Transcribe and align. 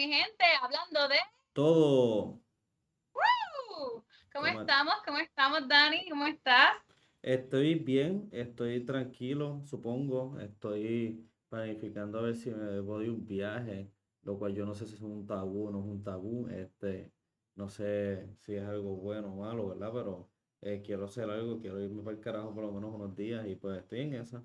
mi 0.00 0.08
gente, 0.08 0.44
hablando 0.62 1.08
de 1.08 1.18
todo. 1.52 2.40
¿Cómo, 3.12 4.02
¿Cómo- 4.32 4.60
estamos? 4.62 4.94
¿Cómo 5.04 5.18
estamos, 5.18 5.68
Dani? 5.68 6.08
¿Cómo 6.08 6.26
estás? 6.26 6.72
Estoy 7.20 7.74
bien, 7.74 8.30
estoy 8.32 8.82
tranquilo, 8.86 9.60
supongo. 9.66 10.40
Estoy 10.40 11.28
planificando 11.50 12.18
a 12.18 12.22
ver 12.22 12.34
si 12.34 12.50
me 12.50 12.80
voy 12.80 13.04
de 13.04 13.10
un 13.10 13.26
viaje, 13.26 13.90
lo 14.22 14.38
cual 14.38 14.54
yo 14.54 14.64
no 14.64 14.74
sé 14.74 14.86
si 14.86 14.94
es 14.94 15.02
un 15.02 15.26
tabú 15.26 15.66
o 15.68 15.70
no 15.70 15.80
es 15.80 15.84
un 15.84 16.02
tabú. 16.02 16.48
Este, 16.48 17.12
no 17.54 17.68
sé 17.68 18.26
si 18.38 18.54
es 18.54 18.64
algo 18.64 18.96
bueno 18.96 19.34
o 19.34 19.36
malo, 19.36 19.68
¿verdad? 19.68 19.90
Pero 19.92 20.30
eh, 20.62 20.80
quiero 20.82 21.04
hacer 21.04 21.28
algo, 21.28 21.60
quiero 21.60 21.78
irme 21.78 22.02
para 22.02 22.16
el 22.16 22.22
carajo 22.22 22.54
por 22.54 22.64
lo 22.64 22.72
menos 22.72 22.94
unos 22.94 23.14
días 23.14 23.46
y 23.46 23.54
pues 23.54 23.78
estoy 23.80 24.00
en 24.00 24.14
esa. 24.14 24.42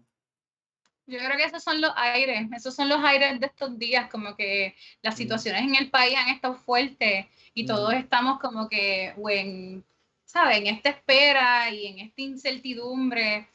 Yo 1.08 1.20
creo 1.20 1.38
que 1.38 1.44
esos 1.44 1.64
son 1.64 1.82
los 1.82 1.92
aires, 1.96 2.48
esos 2.56 2.76
son 2.76 2.90
los 2.90 3.00
aires 3.04 3.40
de 3.40 3.46
estos 3.48 3.78
días, 3.78 4.10
como 4.10 4.36
que 4.36 4.76
las 5.02 5.16
situaciones 5.16 5.62
en 5.62 5.76
el 5.76 5.90
país 5.92 6.16
han 6.18 6.30
estado 6.30 6.56
fuertes 6.56 7.26
y 7.54 7.66
todos 7.66 7.90
Ujú. 7.90 8.00
estamos 8.00 8.40
como 8.40 8.68
que, 8.68 9.14
en, 9.30 9.86
¿sabes? 10.26 10.58
En 10.58 10.68
esta 10.68 10.90
espera 10.90 11.70
y 11.72 11.88
en 11.88 12.00
esta 12.00 12.22
incertidumbre 12.22 13.48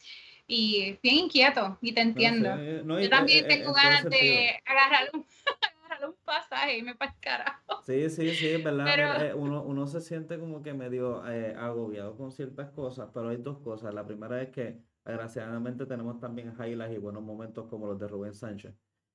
y 0.47 0.99
bien 1.03 1.17
inquieto 1.17 1.79
y 1.81 1.93
te 1.93 2.01
No 2.03 2.11
entiendo. 2.11 2.57
sé, 2.57 2.83
no, 2.85 3.01
Yo 3.01 3.09
también 3.11 3.39
eh, 3.45 3.47
eh, 3.47 3.49
tengo 3.49 3.69
en 3.69 3.73
todo 3.75 3.83
ganas 3.83 4.05
de 4.11 4.63
agarrar 4.65 5.11
un, 5.13 5.27
agarrar 5.85 6.09
un 6.09 6.17
pasaje 6.25 6.75
y 6.75 6.79
irme 6.79 6.95
para 6.95 7.11
el 7.13 7.19
carajo. 7.21 7.83
Sí, 7.83 8.11
sí, 8.11 8.35
sí, 8.37 8.47
es 8.49 8.63
verdad. 8.63 8.87
Pero- 8.95 9.25
eh, 9.25 9.35
uno, 9.35 9.63
uno 9.63 9.87
se 9.87 10.01
siente 10.01 10.39
como 10.39 10.63
que 10.63 10.75
medio 10.75 11.27
eh, 11.29 11.55
agobiado 11.57 12.17
con 12.17 12.31
ciertas 12.31 12.71
cosas, 12.71 13.11
pero 13.13 13.29
hay 13.31 13.39
dos 13.39 13.59
cosas. 13.61 13.93
La 13.95 14.07
primera 14.07 14.41
es 14.43 14.51
que, 14.51 14.81
desgraciadamente, 15.05 15.87
tenemos 15.87 16.19
también 16.21 16.55
highlights 16.59 16.95
y 16.95 16.99
buenos 16.99 17.23
momentos 17.23 17.67
como 17.69 17.87
los 17.87 17.99
de 17.99 18.09
Rubén 18.09 18.35
Sánchez. 18.35 18.75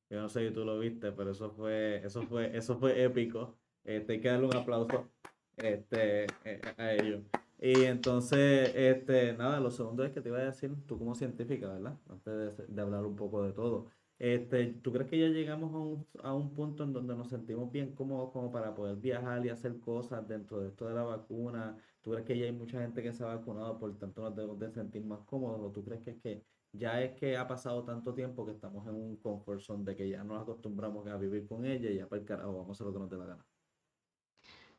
Yo 0.09 0.21
no 0.21 0.29
sé 0.29 0.47
si 0.47 0.53
tú 0.53 0.63
lo 0.65 0.79
viste, 0.79 1.11
pero 1.11 1.31
eso 1.31 1.51
fue, 1.51 2.05
eso 2.05 2.21
fue, 2.23 2.55
eso 2.55 2.77
fue 2.77 3.03
épico. 3.03 3.57
Este, 3.83 4.13
hay 4.13 4.21
que 4.21 4.29
darle 4.29 4.47
un 4.47 4.55
aplauso 4.55 5.09
este, 5.57 6.25
eh, 6.43 6.61
a 6.77 6.93
ellos. 6.93 7.23
Y 7.59 7.83
entonces, 7.85 8.71
este, 8.75 9.33
nada, 9.33 9.59
lo 9.59 9.71
segundo 9.71 10.03
es 10.03 10.11
que 10.11 10.21
te 10.21 10.29
iba 10.29 10.39
a 10.39 10.45
decir, 10.45 10.71
tú 10.85 10.97
como 10.97 11.15
científica, 11.15 11.69
¿verdad? 11.69 11.97
Antes 12.09 12.57
de, 12.57 12.65
de 12.67 12.81
hablar 12.81 13.05
un 13.05 13.15
poco 13.15 13.43
de 13.43 13.53
todo. 13.53 13.87
Este, 14.17 14.67
¿tú 14.81 14.93
crees 14.93 15.09
que 15.09 15.19
ya 15.19 15.27
llegamos 15.27 15.73
a 15.73 15.77
un, 15.77 16.07
a 16.23 16.33
un 16.33 16.53
punto 16.53 16.83
en 16.83 16.93
donde 16.93 17.15
nos 17.15 17.29
sentimos 17.29 17.71
bien 17.71 17.93
cómodos 17.93 18.31
como 18.31 18.51
para 18.51 18.73
poder 18.73 18.95
viajar 18.97 19.45
y 19.45 19.49
hacer 19.49 19.79
cosas 19.79 20.27
dentro 20.27 20.61
de 20.61 20.69
esto 20.69 20.87
de 20.87 20.93
la 20.95 21.03
vacuna? 21.03 21.77
¿Tú 22.05 22.11
crees 22.11 22.27
que 22.27 22.37
ya 22.37 22.45
hay 22.45 22.51
mucha 22.51 22.79
gente 22.79 23.01
que 23.01 23.11
se 23.11 23.23
ha 23.23 23.25
vacunado, 23.25 23.79
por 23.79 23.97
tanto 23.97 24.21
nos 24.21 24.35
debemos 24.35 24.59
de 24.59 24.69
sentir 24.71 25.03
más 25.03 25.21
cómodos? 25.25 25.59
¿O 25.59 25.71
tú 25.71 25.83
crees 25.83 26.03
que 26.03 26.11
es 26.11 26.21
que 26.21 26.43
ya 26.71 27.01
es 27.01 27.17
que 27.19 27.35
ha 27.35 27.47
pasado 27.47 27.83
tanto 27.83 28.13
tiempo 28.13 28.45
que 28.45 28.51
estamos 28.51 28.87
en 28.87 28.93
un 28.93 29.15
comfort 29.15 29.59
zone 29.59 29.85
de 29.85 29.95
que 29.95 30.07
ya 30.07 30.23
nos 30.23 30.43
acostumbramos 30.43 31.07
a 31.07 31.17
vivir 31.17 31.47
con 31.47 31.65
ella 31.65 31.89
y 31.89 31.95
ya 31.95 32.07
para 32.07 32.21
el 32.21 32.27
carajo 32.27 32.53
vamos 32.53 32.69
a 32.69 32.71
hacer 32.73 32.85
lo 32.85 32.93
que 32.93 32.99
nos 32.99 33.09
dé 33.09 33.17
la 33.17 33.25
gana? 33.25 33.45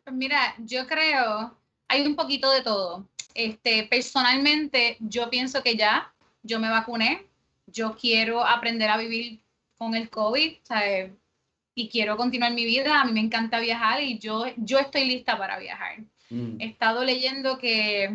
Pues 0.05 0.15
mira, 0.15 0.55
yo 0.59 0.87
creo, 0.87 1.59
hay 1.89 2.07
un 2.07 2.15
poquito 2.15 2.49
de 2.53 2.63
todo. 2.63 3.09
Este, 3.35 3.89
personalmente, 3.91 4.97
yo 5.01 5.29
pienso 5.29 5.65
que 5.65 5.75
ya, 5.75 6.15
yo 6.45 6.61
me 6.61 6.71
vacuné, 6.71 7.27
yo 7.67 7.97
quiero 7.97 8.47
aprender 8.47 8.89
a 8.89 8.99
vivir 8.99 9.41
con 9.77 9.97
el 9.97 10.09
COVID, 10.11 10.59
y 11.75 11.89
quiero 11.89 12.17
continuar 12.17 12.53
mi 12.53 12.65
vida. 12.65 13.01
A 13.01 13.05
mí 13.05 13.11
me 13.11 13.21
encanta 13.21 13.59
viajar 13.59 14.01
y 14.01 14.21
yo, 14.21 14.45
yo 14.59 14.79
estoy 14.79 15.07
lista 15.07 15.37
para 15.37 15.59
viajar. 15.59 16.05
Mm, 16.31 16.61
He 16.61 16.67
estado 16.67 17.05
leyendo 17.05 17.59
que 17.59 18.11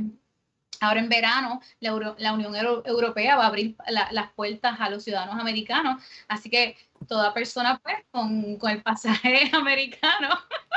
ahora 0.80 1.00
en 1.00 1.10
verano 1.10 1.62
la, 1.80 1.90
Euro- 1.90 2.16
la 2.18 2.34
Unión 2.34 2.56
Euro- 2.56 2.84
Europea 2.86 3.36
va 3.36 3.44
a 3.44 3.48
abrir 3.48 3.76
la- 3.88 4.10
las 4.12 4.32
puertas 4.34 4.80
a 4.80 4.90
los 4.90 5.04
ciudadanos 5.04 5.40
americanos, 5.40 6.04
así 6.28 6.50
que 6.50 6.76
toda 7.08 7.34
persona 7.34 7.80
pues 7.84 7.98
con, 8.12 8.58
con 8.58 8.72
el 8.72 8.82
pasaje 8.82 9.50
americano 9.54 10.30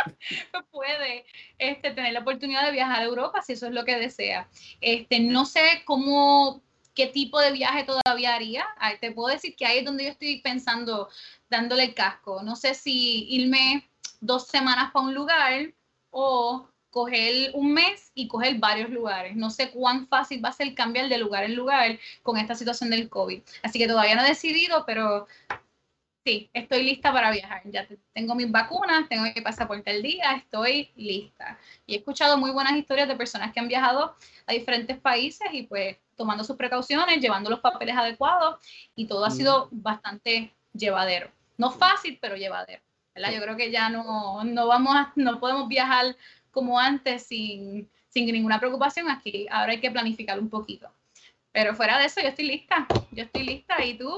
puede 0.71 1.25
este, 1.59 1.91
tener 1.93 2.12
la 2.12 2.21
oportunidad 2.21 2.65
de 2.65 2.73
viajar 2.73 3.00
a 3.00 3.05
Europa 3.05 3.43
si 3.43 3.55
eso 3.55 3.67
es 3.67 3.73
lo 3.73 3.84
que 3.84 3.97
desea. 3.99 4.49
Este, 4.81 5.21
no 5.21 5.44
sé 5.47 5.83
cómo, 5.84 6.62
qué 6.94 7.06
tipo 7.06 7.41
de 7.41 7.53
viaje 7.53 7.84
todavía 7.84 8.34
haría. 8.34 8.65
Ah, 8.78 8.93
Te 9.00 9.12
puedo 9.12 9.33
decir 9.33 9.56
que 9.56 9.67
ahí 9.67 9.78
es 9.78 9.84
donde 9.84 10.05
yo 10.05 10.11
estoy 10.11 10.41
pensando, 10.41 11.09
dándole 11.49 11.84
el 11.84 11.94
casco. 11.94 12.43
No 12.43 12.56
sé 12.56 12.75
si 12.75 13.27
irme 13.31 13.89
dos 14.21 14.47
semanas 14.49 14.91
para 14.93 15.06
un 15.06 15.15
lugar 15.15 15.73
o 16.11 16.69
coger 16.94 17.50
un 17.55 17.72
mes 17.75 18.12
y 18.15 18.28
coger 18.28 18.55
varios 18.59 18.88
lugares. 18.88 19.34
No 19.34 19.50
sé 19.50 19.72
cuán 19.72 20.06
fácil 20.06 20.43
va 20.44 20.50
a 20.50 20.53
ser 20.53 20.72
cambiar 20.77 21.09
de 21.09 21.19
lugar 21.19 21.43
en 21.43 21.56
lugar 21.56 21.99
con 22.22 22.37
esta 22.38 22.55
situación 22.55 22.88
del 22.88 23.09
COVID. 23.09 23.43
Así 23.65 23.81
que 23.81 23.88
todavía 23.88 24.15
no 24.15 24.22
he 24.22 24.28
decidido, 24.28 24.84
pero 24.87 25.27
sí, 26.25 26.49
estoy 26.53 26.84
lista 26.84 27.12
para 27.12 27.32
viajar. 27.32 27.62
Ya 27.65 27.84
te- 27.87 27.99
tengo 28.12 28.37
mis 28.37 28.49
vacunas, 28.50 29.09
tengo 29.09 29.25
mi 29.25 29.41
pasaporte 29.41 29.91
al 29.91 30.03
día, 30.03 30.32
estoy 30.37 30.91
lista. 30.94 31.59
Y 31.84 31.94
he 31.94 31.99
escuchado 31.99 32.38
muy 32.38 32.53
buenas 32.53 32.77
historias 32.77 33.09
de 33.09 33.16
personas 33.16 33.53
que 33.53 33.59
han 33.59 33.66
viajado 33.69 34.15
a 34.47 34.53
diferentes 34.53 34.97
países 34.97 35.49
y 35.53 35.65
pues 35.65 35.97
tomando 36.16 36.44
sus 36.44 36.55
precauciones, 36.56 37.21
llevando 37.21 37.50
los 37.50 37.59
papeles 37.59 37.97
adecuados 37.97 38.61
y 38.94 39.06
todo 39.09 39.25
ha 39.25 39.31
Mm. 39.31 39.37
sido 39.37 39.69
bastante 39.72 40.55
llevadero. 40.72 41.28
No 41.59 41.72
fácil, 41.72 42.19
pero 42.22 42.37
llevadero. 42.37 42.82
¿verdad? 43.16 43.32
Yo 43.32 43.41
creo 43.43 43.56
que 43.56 43.71
ya 43.71 43.88
no, 43.91 44.43
no 44.44 44.66
vamos 44.69 44.94
a, 44.97 45.12
no 45.16 45.38
podemos 45.41 45.69
viajar 45.69 46.16
como 46.55 46.79
antes 46.79 47.25
sin, 47.25 47.89
sin 48.09 48.27
ninguna 48.27 48.59
preocupación 48.59 49.11
aquí. 49.11 49.47
Ahora 49.51 49.73
hay 49.73 49.81
que 49.81 49.91
planificar 49.91 50.39
un 50.39 50.49
poquito. 50.49 50.89
Pero 51.53 51.75
fuera 51.75 51.99
de 51.99 52.07
eso, 52.07 52.21
yo 52.23 52.29
estoy 52.29 52.47
lista. 52.47 52.87
Yo 53.11 53.25
estoy 53.25 53.45
lista. 53.45 53.85
¿Y 53.85 53.99
tú? 53.99 54.11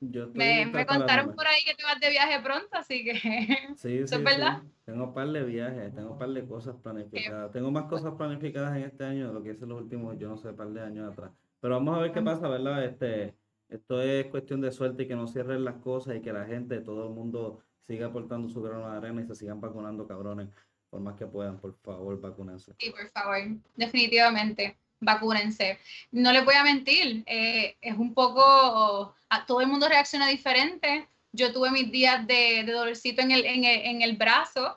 Yo 0.00 0.24
estoy 0.24 0.38
Me, 0.38 0.66
me 0.66 0.84
contaron 0.86 1.34
por 1.34 1.46
ahí 1.46 1.64
que 1.64 1.74
te 1.74 1.84
vas 1.84 1.98
de 1.98 2.10
viaje 2.10 2.38
pronto, 2.40 2.68
así 2.72 3.04
que 3.04 3.12
Sí, 3.76 3.98
¿Eso 3.98 4.06
sí, 4.06 4.14
es 4.16 4.24
verdad? 4.24 4.58
sí. 4.62 4.68
Tengo 4.84 5.04
un 5.04 5.14
par 5.14 5.28
de 5.28 5.42
viajes, 5.44 5.94
tengo 5.94 6.12
un 6.12 6.18
par 6.18 6.28
de 6.28 6.44
cosas 6.44 6.76
planificadas. 6.82 7.50
Tengo 7.52 7.70
más 7.70 7.84
cosas 7.84 8.12
planificadas 8.14 8.76
en 8.76 8.82
este 8.82 9.04
año 9.04 9.28
de 9.28 9.34
lo 9.34 9.42
que 9.42 9.52
hice 9.52 9.64
los 9.64 9.80
últimos, 9.80 10.18
yo 10.18 10.28
no 10.28 10.36
sé, 10.36 10.52
par 10.52 10.68
de 10.68 10.82
años 10.82 11.10
atrás. 11.10 11.30
Pero 11.60 11.76
vamos 11.76 11.96
a 11.96 12.00
ver 12.02 12.12
qué 12.12 12.20
pasa, 12.20 12.48
¿verdad? 12.48 12.84
Este, 12.84 13.34
esto 13.70 14.02
es 14.02 14.26
cuestión 14.26 14.60
de 14.60 14.70
suerte 14.70 15.04
y 15.04 15.08
que 15.08 15.16
no 15.16 15.26
cierren 15.26 15.64
las 15.64 15.76
cosas 15.76 16.16
y 16.16 16.20
que 16.20 16.32
la 16.32 16.44
gente, 16.44 16.80
todo 16.80 17.08
el 17.08 17.14
mundo 17.14 17.60
siga 17.80 18.08
aportando 18.08 18.48
su 18.50 18.60
grano 18.60 18.90
de 18.90 18.96
arena 18.98 19.22
y 19.22 19.26
se 19.26 19.34
sigan 19.34 19.60
vacunando, 19.60 20.06
cabrones, 20.06 20.50
por 20.94 21.00
más 21.02 21.16
que 21.16 21.26
puedan, 21.26 21.58
por 21.58 21.74
favor, 21.82 22.20
vacúnense. 22.20 22.72
Sí, 22.78 22.90
por 22.92 23.08
favor, 23.10 23.36
definitivamente, 23.74 24.78
vacúnense. 25.00 25.76
No 26.12 26.30
les 26.30 26.44
voy 26.44 26.54
a 26.54 26.62
mentir, 26.62 27.24
eh, 27.26 27.76
es 27.80 27.98
un 27.98 28.14
poco, 28.14 29.12
a 29.28 29.44
todo 29.44 29.60
el 29.60 29.66
mundo 29.66 29.88
reacciona 29.88 30.28
diferente. 30.28 31.08
Yo 31.32 31.52
tuve 31.52 31.72
mis 31.72 31.90
días 31.90 32.24
de, 32.28 32.62
de 32.64 32.70
dolorcito 32.70 33.22
en 33.22 33.32
el, 33.32 33.44
en, 33.44 33.64
el, 33.64 33.80
en 33.86 34.02
el 34.02 34.16
brazo, 34.16 34.76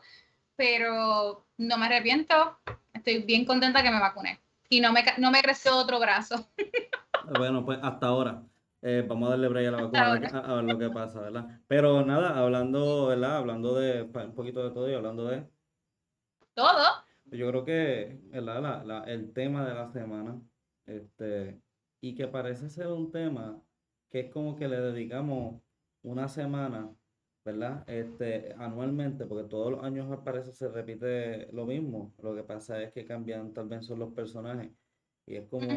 pero 0.55 1.45
no 1.59 1.77
me 1.77 1.85
arrepiento. 1.85 2.57
Estoy 2.95 3.19
bien 3.21 3.45
contenta 3.45 3.83
que 3.83 3.91
me 3.91 3.99
vacuné. 3.99 4.39
Y 4.69 4.79
no 4.81 4.91
me, 4.91 5.03
no 5.19 5.29
me 5.29 5.43
creció 5.43 5.75
otro 5.77 5.99
brazo. 5.99 6.47
Bueno, 7.37 7.65
pues 7.65 7.77
hasta 7.83 8.07
ahora. 8.07 8.41
Eh, 8.81 9.03
vamos 9.05 9.27
a 9.27 9.31
darle 9.31 9.49
break 9.49 9.67
a 9.67 9.71
la 9.71 9.81
vacuna 9.83 10.01
a 10.31 10.39
a- 10.39 10.55
ver 10.55 10.63
lo 10.63 10.79
que 10.79 10.89
pasa, 10.89 11.19
¿verdad? 11.19 11.59
Pero 11.67 12.05
nada, 12.05 12.39
hablando, 12.39 13.07
¿verdad? 13.07 13.37
Hablando 13.37 13.75
de 13.75 14.05
pa- 14.05 14.23
un 14.23 14.33
poquito 14.33 14.63
de 14.63 14.73
todo 14.73 14.89
y 14.89 14.93
hablando 14.93 15.25
de 15.25 15.43
Todo. 16.57 16.83
Yo 17.25 17.49
creo 17.49 17.63
que. 17.63 18.19
La, 18.31 18.59
la- 18.83 19.03
el 19.03 19.31
tema 19.31 19.63
de 19.67 19.75
la 19.75 19.87
semana, 19.91 20.41
este, 20.87 21.61
y 22.01 22.15
que 22.15 22.27
parece 22.27 22.67
ser 22.69 22.87
un 22.87 23.11
tema 23.11 23.61
que 24.09 24.21
es 24.21 24.31
como 24.31 24.55
que 24.55 24.67
le 24.67 24.79
dedicamos 24.81 25.61
una 26.01 26.27
semana, 26.27 26.89
¿verdad? 27.45 27.83
Este, 27.87 28.55
anualmente, 28.57 29.25
porque 29.27 29.47
todos 29.47 29.71
los 29.71 29.83
años 29.83 30.09
al 30.11 30.23
parecer 30.23 30.53
se 30.53 30.67
repite 30.69 31.51
lo 31.51 31.65
mismo. 31.67 32.15
Lo 32.23 32.33
que 32.35 32.43
pasa 32.43 32.81
es 32.81 32.91
que 32.91 33.05
cambian 33.05 33.53
tal 33.53 33.67
vez 33.67 33.85
son 33.85 33.99
los 33.99 34.13
personajes. 34.13 34.71
Y 35.27 35.35
es 35.35 35.47
como 35.47 35.67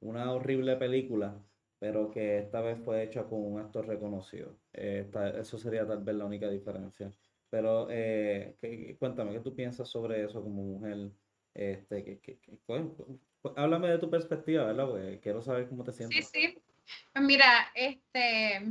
una 0.00 0.32
horrible 0.32 0.76
película, 0.76 1.40
pero 1.78 2.10
que 2.10 2.38
esta 2.40 2.60
vez 2.60 2.78
fue 2.84 3.02
hecha 3.04 3.24
con 3.24 3.40
un 3.44 3.60
actor 3.60 3.86
reconocido. 3.86 4.58
Eh, 4.74 5.04
esta- 5.06 5.30
eso 5.38 5.56
sería 5.56 5.86
tal 5.86 6.02
vez 6.04 6.16
la 6.16 6.24
única 6.26 6.50
diferencia. 6.50 7.10
Pero 7.50 7.88
eh, 7.90 8.56
¿qué- 8.60 8.96
cuéntame, 8.98 9.32
¿qué 9.32 9.40
tú 9.40 9.54
piensas 9.54 9.88
sobre 9.88 10.24
eso 10.24 10.42
como 10.42 10.62
mujer? 10.62 11.10
Este, 11.54 12.04
que, 12.04 12.18
que- 12.20 12.38
que- 12.38 12.58
cu- 12.66 13.18
háblame 13.56 13.88
de 13.88 13.98
tu 13.98 14.10
perspectiva, 14.10 14.64
¿verdad? 14.66 14.86
Porque 14.86 15.20
quiero 15.20 15.42
saber 15.42 15.68
cómo 15.68 15.82
te 15.84 15.92
Sí, 15.92 15.96
sientes. 15.98 16.28
sí. 16.32 16.58
Pues 17.12 17.24
mira, 17.24 17.68
este, 17.74 18.62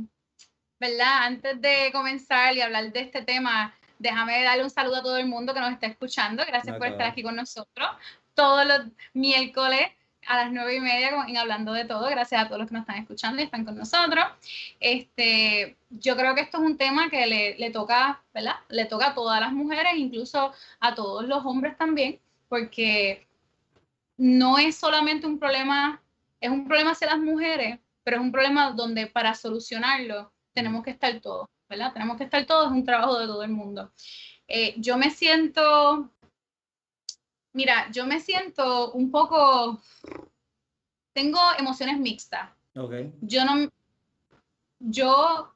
¿verdad? 0.80 1.24
Antes 1.24 1.60
de 1.60 1.90
comenzar 1.92 2.54
y 2.56 2.60
hablar 2.60 2.92
de 2.92 3.00
este 3.00 3.22
tema, 3.22 3.74
déjame 3.98 4.42
darle 4.42 4.62
un 4.64 4.70
saludo 4.70 4.96
a 4.96 5.02
todo 5.02 5.18
el 5.18 5.26
mundo 5.26 5.52
que 5.54 5.60
nos 5.60 5.72
está 5.72 5.86
escuchando. 5.86 6.44
Gracias 6.46 6.76
por 6.76 6.86
estar 6.86 7.06
aquí 7.06 7.22
con 7.22 7.36
nosotros 7.36 7.88
todos 8.34 8.64
los 8.66 8.80
miércoles 9.14 9.88
a 10.28 10.36
las 10.36 10.52
nueve 10.52 10.76
y 10.76 10.80
media 10.80 11.24
en 11.26 11.36
Hablando 11.36 11.72
de 11.72 11.84
Todo. 11.84 12.08
Gracias 12.08 12.40
a 12.40 12.46
todos 12.46 12.60
los 12.60 12.68
que 12.68 12.74
nos 12.74 12.82
están 12.82 13.00
escuchando 13.00 13.40
y 13.40 13.46
están 13.46 13.64
con 13.64 13.76
nosotros. 13.76 14.24
Este, 14.78 15.76
yo 15.90 16.16
creo 16.16 16.34
que 16.34 16.42
esto 16.42 16.58
es 16.58 16.64
un 16.64 16.76
tema 16.76 17.08
que 17.10 17.26
le, 17.26 17.58
le 17.58 17.70
toca, 17.70 18.22
¿verdad? 18.32 18.56
Le 18.68 18.84
toca 18.84 19.08
a 19.08 19.14
todas 19.14 19.40
las 19.40 19.52
mujeres, 19.52 19.94
incluso 19.96 20.52
a 20.80 20.94
todos 20.94 21.24
los 21.26 21.44
hombres 21.44 21.76
también, 21.76 22.20
porque 22.48 23.26
no 24.18 24.58
es 24.58 24.76
solamente 24.76 25.26
un 25.26 25.38
problema, 25.38 26.02
es 26.40 26.50
un 26.50 26.66
problema 26.66 26.90
hacia 26.90 27.08
las 27.08 27.18
mujeres, 27.18 27.78
pero 28.04 28.18
es 28.18 28.22
un 28.22 28.32
problema 28.32 28.72
donde 28.72 29.06
para 29.06 29.34
solucionarlo 29.34 30.30
tenemos 30.52 30.82
que 30.82 30.90
estar 30.90 31.18
todos, 31.20 31.48
¿verdad? 31.68 31.92
Tenemos 31.92 32.18
que 32.18 32.24
estar 32.24 32.44
todos, 32.44 32.66
es 32.66 32.72
un 32.72 32.84
trabajo 32.84 33.18
de 33.18 33.26
todo 33.26 33.42
el 33.42 33.50
mundo. 33.50 33.92
Eh, 34.48 34.74
yo 34.78 34.96
me 34.98 35.10
siento, 35.10 36.10
mira, 37.52 37.90
yo 37.92 38.06
me 38.06 38.20
siento 38.20 38.92
un 38.92 39.10
poco, 39.10 39.80
tengo 41.12 41.38
emociones 41.58 41.98
mixtas. 41.98 42.50
Ok. 42.76 42.94
Yo 43.20 43.44
no, 43.44 43.68
yo 44.78 45.54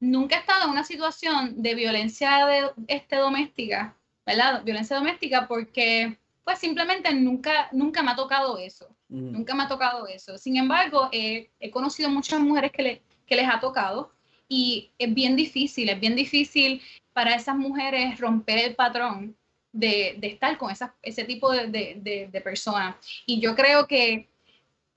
nunca 0.00 0.36
he 0.36 0.40
estado 0.40 0.64
en 0.64 0.70
una 0.70 0.84
situación 0.84 1.62
de 1.62 1.74
violencia 1.74 2.46
de, 2.46 2.70
este, 2.88 3.16
doméstica, 3.16 3.96
¿verdad? 4.26 4.62
Violencia 4.64 4.96
doméstica 4.96 5.46
porque 5.48 6.18
pues 6.44 6.58
simplemente 6.58 7.14
nunca, 7.14 7.68
nunca 7.72 8.02
me 8.02 8.10
ha 8.10 8.16
tocado 8.16 8.58
eso. 8.58 8.88
Nunca 9.08 9.54
me 9.54 9.64
ha 9.64 9.68
tocado 9.68 10.06
eso. 10.06 10.38
Sin 10.38 10.56
embargo, 10.56 11.10
he 11.12 11.50
conocido 11.70 12.08
muchas 12.08 12.40
mujeres 12.40 12.72
que, 12.72 12.82
le, 12.82 13.02
que 13.26 13.36
les 13.36 13.46
ha 13.46 13.60
tocado 13.60 14.10
y 14.48 14.90
es 14.98 15.12
bien 15.14 15.36
difícil, 15.36 15.88
es 15.88 16.00
bien 16.00 16.16
difícil 16.16 16.82
para 17.12 17.34
esas 17.34 17.56
mujeres 17.56 18.18
romper 18.18 18.58
el 18.58 18.74
patrón 18.74 19.36
de, 19.72 20.16
de 20.18 20.26
estar 20.28 20.56
con 20.58 20.70
esa, 20.70 20.94
ese 21.02 21.24
tipo 21.24 21.50
de, 21.50 21.66
de, 21.68 22.28
de 22.30 22.40
personas. 22.40 22.96
Y 23.26 23.40
yo 23.40 23.54
creo 23.56 23.86
que 23.86 24.28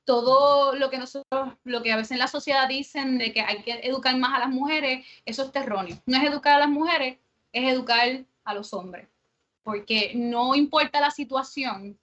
todo 0.06 0.76
lo 0.76 0.90
que 0.90 1.00
nosotros, 1.00 1.54
lo 1.64 1.82
que 1.82 1.92
a 1.92 1.98
veces 1.98 2.12
en 2.12 2.20
la 2.20 2.28
sociedad 2.28 2.68
dicen 2.68 3.18
de 3.18 3.34
que 3.34 3.42
hay 3.42 3.64
que 3.64 3.80
educar 3.84 4.16
más 4.18 4.36
a 4.36 4.40
las 4.40 4.50
mujeres, 4.50 5.06
eso 5.26 5.44
es 5.44 5.52
terróneo. 5.52 5.98
No 6.06 6.18
es 6.18 6.24
educar 6.24 6.54
a 6.54 6.60
las 6.60 6.70
mujeres, 6.70 7.18
es 7.52 7.74
educar 7.74 8.24
a 8.44 8.54
los 8.54 8.74
hombres. 8.74 9.08
Porque 9.64 10.12
no 10.14 10.54
importa 10.54 11.02
la 11.02 11.10
situación, 11.10 11.98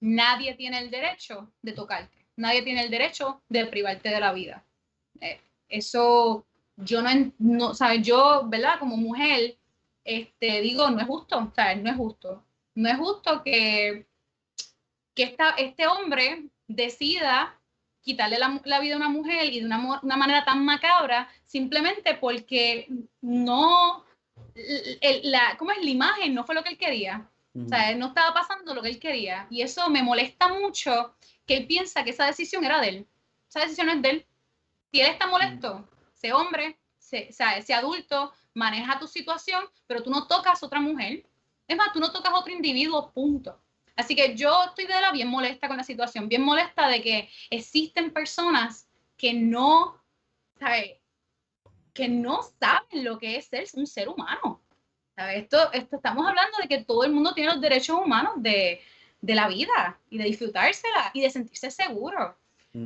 nadie 0.00 0.54
tiene 0.54 0.78
el 0.78 0.90
derecho 0.90 1.52
de 1.62 1.72
tocarte. 1.72 2.26
Nadie 2.34 2.62
tiene 2.62 2.82
el 2.82 2.90
derecho 2.90 3.40
de 3.48 3.64
privarte 3.66 4.08
de 4.08 4.20
la 4.20 4.32
vida. 4.32 4.64
Eh, 5.20 5.40
eso 5.68 6.44
yo 6.76 7.00
no, 7.00 7.10
no 7.38 7.74
¿sabes? 7.74 8.02
Yo, 8.02 8.42
¿verdad? 8.46 8.78
Como 8.78 8.96
mujer, 8.96 9.56
este, 10.06 10.60
digo, 10.60 10.88
no 10.88 11.00
es 11.00 11.06
justo. 11.06 11.52
No 11.56 11.90
es 11.90 11.96
justo. 11.96 12.44
No 12.74 12.88
es 12.88 12.96
justo 12.96 13.42
que, 13.42 14.06
que 15.14 15.22
esta, 15.24 15.50
este 15.50 15.86
hombre 15.86 16.48
decida 16.68 17.58
quitarle 18.02 18.38
la, 18.38 18.80
vida 18.80 18.94
a 18.94 18.98
una 18.98 19.08
mujer 19.08 19.52
y 19.52 19.60
de 19.60 19.66
una, 19.66 20.00
manera 20.16 20.44
tan 20.44 20.64
macabra 20.64 21.28
simplemente 21.44 22.14
porque 22.14 22.88
no, 23.20 24.04
la, 25.24 25.56
¿cómo 25.58 25.72
es? 25.72 25.78
La 25.82 25.90
imagen 25.90 26.34
no 26.34 26.44
fue 26.44 26.54
lo 26.54 26.62
que 26.62 26.70
él 26.70 26.78
quería. 26.78 27.28
O 27.54 27.68
sea, 27.68 27.94
no 27.96 28.08
estaba 28.08 28.34
pasando 28.34 28.74
lo 28.74 28.82
que 28.82 28.90
él 28.90 29.00
quería. 29.00 29.46
Y 29.50 29.62
eso 29.62 29.88
me 29.88 30.02
molesta 30.02 30.48
mucho 30.48 31.16
que 31.46 31.56
él 31.56 31.66
piensa 31.66 32.04
que 32.04 32.10
esa 32.10 32.26
decisión 32.26 32.64
era 32.64 32.80
de 32.80 32.88
él. 32.88 33.06
Esa 33.48 33.60
decisión 33.60 33.88
es 33.88 34.02
de 34.02 34.10
él. 34.10 34.26
Si 34.92 35.00
él 35.00 35.08
está 35.08 35.26
molesto, 35.26 35.88
sé 36.12 36.32
hombre, 36.32 36.78
o 37.12 37.72
adulto, 37.74 38.32
maneja 38.56 38.98
tu 38.98 39.06
situación, 39.06 39.64
pero 39.86 40.02
tú 40.02 40.10
no 40.10 40.26
tocas 40.26 40.62
a 40.62 40.66
otra 40.66 40.80
mujer. 40.80 41.26
Es 41.68 41.76
más, 41.76 41.92
tú 41.92 42.00
no 42.00 42.10
tocas 42.10 42.32
a 42.32 42.38
otro 42.38 42.52
individuo, 42.52 43.12
punto. 43.12 43.60
Así 43.94 44.16
que 44.16 44.34
yo 44.34 44.64
estoy 44.64 44.86
de 44.86 45.00
la 45.00 45.12
bien 45.12 45.28
molesta 45.28 45.68
con 45.68 45.76
la 45.76 45.84
situación, 45.84 46.28
bien 46.28 46.42
molesta 46.42 46.88
de 46.88 47.02
que 47.02 47.30
existen 47.50 48.12
personas 48.12 48.88
que 49.16 49.34
no, 49.34 50.02
¿sabes? 50.58 50.98
Que 51.92 52.08
no 52.08 52.40
saben 52.58 53.04
lo 53.04 53.18
que 53.18 53.36
es 53.36 53.46
ser 53.46 53.66
un 53.74 53.86
ser 53.86 54.08
humano. 54.08 54.62
¿sabes? 55.14 55.44
Esto, 55.44 55.72
esto, 55.72 55.96
estamos 55.96 56.26
hablando 56.26 56.56
de 56.58 56.68
que 56.68 56.84
todo 56.84 57.04
el 57.04 57.12
mundo 57.12 57.34
tiene 57.34 57.52
los 57.52 57.60
derechos 57.60 57.98
humanos 57.98 58.34
de, 58.36 58.80
de 59.20 59.34
la 59.34 59.48
vida 59.48 59.98
y 60.08 60.18
de 60.18 60.24
disfrutársela 60.24 61.10
y 61.12 61.20
de 61.20 61.30
sentirse 61.30 61.70
seguro. 61.70 62.36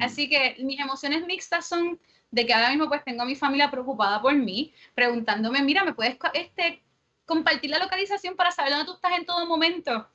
Así 0.00 0.28
que 0.28 0.54
mis 0.60 0.78
emociones 0.78 1.26
mixtas 1.26 1.66
son 1.66 1.98
de 2.30 2.46
que 2.46 2.54
ahora 2.54 2.70
mismo 2.70 2.88
pues 2.88 3.04
tengo 3.04 3.22
a 3.22 3.26
mi 3.26 3.34
familia 3.34 3.70
preocupada 3.70 4.20
por 4.22 4.34
mí, 4.34 4.72
preguntándome, 4.94 5.62
mira, 5.62 5.84
¿me 5.84 5.94
puedes 5.94 6.16
este, 6.34 6.82
compartir 7.24 7.70
la 7.70 7.78
localización 7.78 8.36
para 8.36 8.50
saber 8.50 8.72
dónde 8.72 8.86
tú 8.86 8.94
estás 8.94 9.12
en 9.18 9.26
todo 9.26 9.46
momento? 9.46 10.08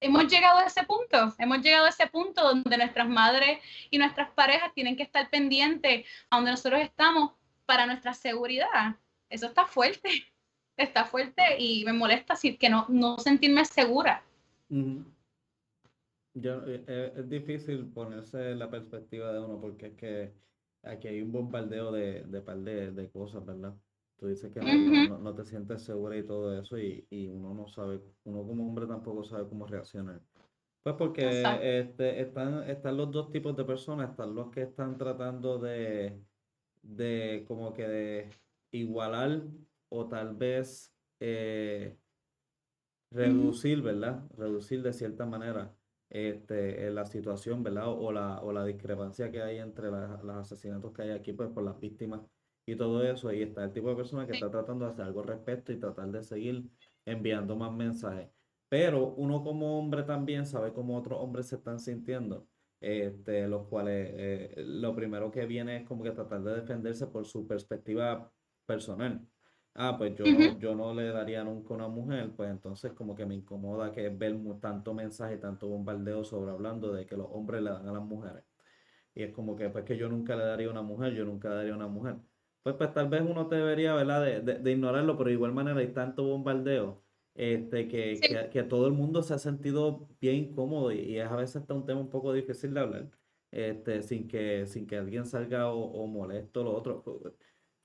hemos 0.00 0.28
llegado 0.28 0.58
a 0.58 0.64
ese 0.64 0.84
punto, 0.84 1.34
hemos 1.38 1.62
llegado 1.62 1.86
a 1.86 1.90
ese 1.90 2.06
punto 2.06 2.42
donde 2.42 2.76
nuestras 2.76 3.08
madres 3.08 3.58
y 3.90 3.98
nuestras 3.98 4.30
parejas 4.30 4.72
tienen 4.74 4.96
que 4.96 5.02
estar 5.02 5.28
pendientes 5.30 6.06
a 6.30 6.36
donde 6.36 6.52
nosotros 6.52 6.80
estamos 6.80 7.32
para 7.64 7.86
nuestra 7.86 8.14
seguridad. 8.14 8.96
Eso 9.28 9.46
está 9.46 9.66
fuerte, 9.66 10.08
está 10.76 11.04
fuerte 11.04 11.42
y 11.58 11.84
me 11.84 11.92
molesta 11.92 12.34
que 12.58 12.68
no, 12.68 12.86
no 12.88 13.18
sentirme 13.18 13.64
segura. 13.64 14.22
Eh, 14.68 15.02
eh, 16.86 17.12
es 17.16 17.28
difícil 17.28 17.86
ponerse 17.86 18.54
la 18.54 18.70
perspectiva 18.70 19.32
de 19.32 19.40
uno 19.40 19.60
porque 19.60 19.86
es 19.86 19.94
que 19.94 20.32
aquí 20.86 21.08
hay 21.08 21.22
un 21.22 21.32
bombardeo 21.32 21.92
de, 21.92 22.22
de 22.22 22.40
par 22.40 22.58
de, 22.58 22.92
de 22.92 23.10
cosas, 23.10 23.44
¿verdad? 23.44 23.74
Tú 24.18 24.28
dices 24.28 24.50
que 24.52 24.60
no, 24.60 25.34
te 25.34 25.44
sientes 25.44 25.82
segura 25.82 26.16
y 26.16 26.22
todo 26.22 26.58
eso 26.58 26.78
y, 26.78 27.28
uno 27.28 27.52
no 27.52 27.68
sabe, 27.68 28.00
uno 28.24 28.46
como 28.46 28.66
hombre 28.66 28.86
tampoco 28.86 29.22
sabe 29.24 29.46
cómo 29.48 29.66
reaccionar. 29.66 30.20
Pues 30.82 30.96
porque 30.96 31.42
este, 31.62 32.20
están, 32.20 32.62
están 32.70 32.96
los 32.96 33.10
dos 33.10 33.30
tipos 33.30 33.54
de 33.56 33.64
personas, 33.64 34.10
están 34.10 34.34
los 34.34 34.50
que 34.50 34.62
están 34.62 34.96
tratando 34.96 35.58
de, 35.58 36.18
de 36.82 37.44
como 37.46 37.74
que 37.74 37.86
de 37.86 38.30
igualar 38.70 39.42
o 39.90 40.06
tal 40.06 40.34
vez 40.34 40.94
eh, 41.20 41.98
reducir, 43.10 43.82
¿verdad? 43.82 44.24
Reducir 44.36 44.82
de 44.82 44.92
cierta 44.94 45.26
manera 45.26 45.75
este, 46.10 46.90
la 46.90 47.04
situación, 47.04 47.62
¿verdad? 47.62 47.88
O, 47.88 48.12
la, 48.12 48.40
o 48.42 48.52
la 48.52 48.64
discrepancia 48.64 49.30
que 49.30 49.42
hay 49.42 49.58
entre 49.58 49.90
los 49.90 50.36
asesinatos 50.36 50.92
que 50.92 51.02
hay 51.02 51.10
aquí, 51.10 51.32
pues 51.32 51.50
por 51.50 51.64
las 51.64 51.78
víctimas 51.80 52.22
y 52.66 52.76
todo 52.76 53.02
eso. 53.04 53.32
Y 53.32 53.42
está 53.42 53.64
el 53.64 53.72
tipo 53.72 53.88
de 53.88 53.96
persona 53.96 54.26
que 54.26 54.32
está 54.32 54.50
tratando 54.50 54.84
de 54.84 54.92
hacer 54.92 55.04
algo 55.04 55.20
al 55.20 55.28
respecto 55.28 55.72
y 55.72 55.78
tratar 55.78 56.10
de 56.10 56.22
seguir 56.22 56.64
enviando 57.04 57.56
más 57.56 57.72
mensajes. 57.72 58.28
Pero 58.68 59.14
uno 59.14 59.42
como 59.44 59.78
hombre 59.78 60.02
también 60.02 60.46
sabe 60.46 60.72
cómo 60.72 60.96
otros 60.96 61.20
hombres 61.20 61.46
se 61.46 61.56
están 61.56 61.78
sintiendo. 61.78 62.48
Este, 62.80 63.48
los 63.48 63.66
cuales 63.68 64.10
eh, 64.12 64.54
lo 64.58 64.94
primero 64.94 65.30
que 65.30 65.46
viene 65.46 65.78
es 65.78 65.84
como 65.84 66.02
que 66.04 66.10
tratar 66.10 66.42
de 66.42 66.56
defenderse 66.56 67.06
por 67.06 67.24
su 67.24 67.46
perspectiva 67.46 68.30
personal. 68.66 69.26
Ah, 69.76 69.96
pues 69.98 70.14
yo, 70.16 70.24
no, 70.24 70.58
yo 70.58 70.74
no 70.74 70.94
le 70.94 71.08
daría 71.08 71.44
nunca 71.44 71.74
a 71.74 71.76
una 71.76 71.88
mujer, 71.88 72.32
pues 72.36 72.50
entonces 72.50 72.92
como 72.92 73.14
que 73.14 73.26
me 73.26 73.34
incomoda 73.34 73.92
que 73.92 74.08
ver 74.08 74.36
tanto 74.60 74.94
mensaje, 74.94 75.36
tanto 75.36 75.68
bombardeo 75.68 76.24
sobre 76.24 76.50
hablando 76.50 76.92
de 76.92 77.06
que 77.06 77.16
los 77.16 77.28
hombres 77.30 77.62
le 77.62 77.70
dan 77.70 77.88
a 77.88 77.92
las 77.92 78.02
mujeres. 78.02 78.44
Y 79.14 79.22
es 79.24 79.32
como 79.32 79.56
que 79.56 79.68
pues 79.70 79.84
que 79.84 79.96
yo 79.96 80.08
nunca 80.08 80.36
le 80.36 80.44
daría 80.44 80.68
a 80.68 80.70
una 80.70 80.82
mujer, 80.82 81.14
yo 81.14 81.24
nunca 81.24 81.48
le 81.50 81.56
daría 81.56 81.72
a 81.74 81.76
una 81.76 81.88
mujer 81.88 82.16
pues, 82.66 82.74
pues 82.78 82.92
tal 82.92 83.08
vez 83.08 83.22
uno 83.22 83.44
debería, 83.44 83.94
¿verdad?, 83.94 84.42
de, 84.42 84.72
ignorarlo, 84.72 85.16
pero 85.16 85.28
de 85.28 85.34
igual 85.34 85.52
manera 85.52 85.78
hay 85.78 85.92
tanto 85.92 86.24
bombardeo 86.24 87.00
este, 87.32 87.86
que, 87.86 88.18
que, 88.50 88.62
todo 88.64 88.88
el 88.88 88.92
mundo 88.92 89.22
se 89.22 89.34
ha 89.34 89.38
sentido 89.38 90.08
bien 90.20 90.34
incómodo 90.34 90.90
y, 90.90 91.16
es 91.16 91.28
a 91.28 91.36
veces 91.36 91.56
hasta 91.58 91.74
un 91.74 91.86
tema 91.86 92.00
un 92.00 92.10
poco 92.10 92.32
difícil 92.32 92.74
de 92.74 92.80
hablar, 92.80 93.10
este, 93.52 94.02
sin, 94.02 94.26
que, 94.26 94.66
sin 94.66 94.84
que 94.88 94.96
alguien 94.96 95.26
salga 95.26 95.70
o, 95.70 96.06
molesto 96.08 96.62
o 96.62 96.64
lo 96.64 96.74
otro. 96.74 97.04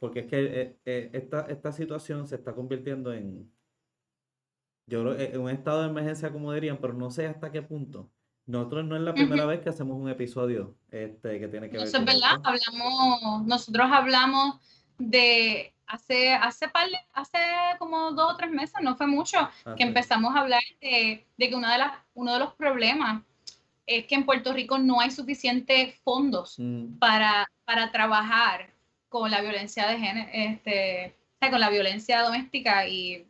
Porque 0.01 0.21
es 0.21 0.25
que 0.25 0.39
eh, 0.39 0.77
eh, 0.83 1.09
esta, 1.13 1.41
esta 1.41 1.71
situación 1.71 2.27
se 2.27 2.33
está 2.33 2.55
convirtiendo 2.55 3.13
en, 3.13 3.53
yo 4.87 5.03
creo, 5.03 5.19
en 5.19 5.39
un 5.39 5.49
estado 5.51 5.83
de 5.83 5.89
emergencia, 5.89 6.31
como 6.31 6.51
dirían, 6.51 6.79
pero 6.81 6.93
no 6.93 7.11
sé 7.11 7.27
hasta 7.27 7.51
qué 7.51 7.61
punto. 7.61 8.09
Nosotros 8.47 8.83
no 8.85 8.95
es 8.95 9.03
la 9.03 9.13
primera 9.13 9.45
vez 9.45 9.59
que 9.59 9.69
hacemos 9.69 9.95
un 9.95 10.09
episodio 10.09 10.75
este, 10.89 11.39
que 11.39 11.47
tiene 11.47 11.69
que 11.69 11.77
ver 11.77 11.85
Eso 11.85 11.99
es 11.99 12.05
verdad, 12.05 12.41
hablamos, 12.43 13.45
nosotros 13.45 13.87
hablamos 13.91 14.55
de 14.97 15.71
hace, 15.85 16.33
hace, 16.33 16.65
hace 17.13 17.37
como 17.77 18.11
dos 18.13 18.33
o 18.33 18.37
tres 18.37 18.49
meses, 18.49 18.77
no 18.81 18.95
fue 18.95 19.05
mucho, 19.05 19.37
ah, 19.37 19.75
que 19.77 19.83
empezamos 19.83 20.35
a 20.35 20.39
hablar 20.39 20.63
de, 20.81 21.27
que 21.37 21.55
una 21.55 21.73
de 21.73 21.77
las, 21.77 21.91
uno 22.15 22.33
de 22.33 22.39
los 22.39 22.55
problemas 22.55 23.21
es 23.85 24.07
que 24.07 24.15
en 24.15 24.25
Puerto 24.25 24.51
Rico 24.51 24.79
no 24.79 24.99
hay 24.99 25.11
suficientes 25.11 25.95
fondos 25.99 26.55
mm. 26.57 26.97
para, 26.97 27.47
para 27.65 27.91
trabajar 27.91 28.80
con 29.11 29.29
la 29.29 29.41
violencia 29.41 29.87
de 29.87 29.99
género, 29.99 30.29
este, 30.31 31.13
con 31.41 31.59
la 31.59 31.69
violencia 31.69 32.21
doméstica 32.21 32.87
y, 32.87 33.27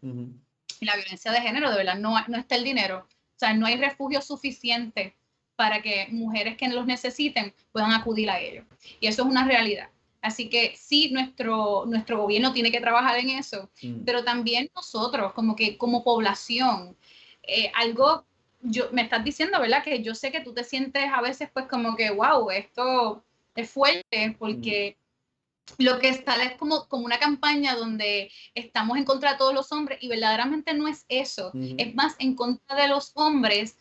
y, 0.80 0.86
la 0.86 0.96
violencia 0.96 1.32
de 1.32 1.42
género, 1.42 1.72
de 1.72 1.78
verdad, 1.78 1.96
no, 1.96 2.16
no 2.28 2.38
está 2.38 2.56
el 2.56 2.64
dinero. 2.64 3.08
O 3.10 3.40
sea, 3.40 3.56
no 3.56 3.66
hay 3.66 3.78
refugio 3.78 4.22
suficiente 4.22 5.16
para 5.56 5.82
que 5.82 6.08
mujeres 6.12 6.56
que 6.56 6.70
los 6.70 6.86
necesiten 6.86 7.52
puedan 7.72 7.94
acudir 7.94 8.30
a 8.30 8.40
ellos. 8.40 8.64
Y 9.00 9.08
eso 9.08 9.24
es 9.24 9.28
una 9.28 9.44
realidad. 9.44 9.90
Así 10.22 10.50
que 10.50 10.76
sí, 10.78 11.10
nuestro, 11.12 11.86
nuestro 11.88 12.20
gobierno 12.22 12.54
tiene 12.54 12.72
que 12.72 12.80
trabajar 12.80 13.18
en 13.18 13.32
eso, 13.32 13.68
mm. 13.82 14.04
pero 14.06 14.24
también 14.24 14.70
nosotros, 14.76 15.34
como 15.34 15.56
que 15.56 15.80
como 15.80 16.04
población, 16.04 16.96
eh, 17.42 17.72
algo, 17.74 18.24
yo, 18.62 18.90
me 18.92 19.02
estás 19.02 19.24
diciendo, 19.24 19.60
¿verdad? 19.60 19.84
Que 19.84 20.04
yo 20.04 20.14
sé 20.14 20.32
que 20.32 20.42
tú 20.42 20.54
te 20.54 20.64
sientes 20.64 21.06
a 21.12 21.22
veces 21.22 21.50
pues 21.52 21.66
como 21.66 21.96
que, 21.96 22.12
wow, 22.12 22.52
esto 22.52 23.24
es 23.56 23.68
fuerte 23.68 24.36
porque. 24.38 24.96
Lo 25.78 26.00
que 26.00 26.10
está 26.10 26.42
es 26.44 26.58
como, 26.58 26.88
como 26.88 27.06
una 27.06 27.20
campaña 27.20 27.76
donde 27.76 28.32
estamos 28.56 28.98
en 28.98 29.06
contra 29.06 29.34
de 29.34 29.38
todos 29.38 29.54
los 29.54 29.72
hombres 29.72 30.00
y 30.02 30.08
verdaderamente 30.08 30.74
no 30.74 30.88
es 30.88 31.06
eso, 31.10 31.52
es 31.54 31.96
más 31.96 32.16
en 32.20 32.36
contra 32.36 32.76
de 32.76 32.88
los 32.88 33.12
hombres 33.16 33.78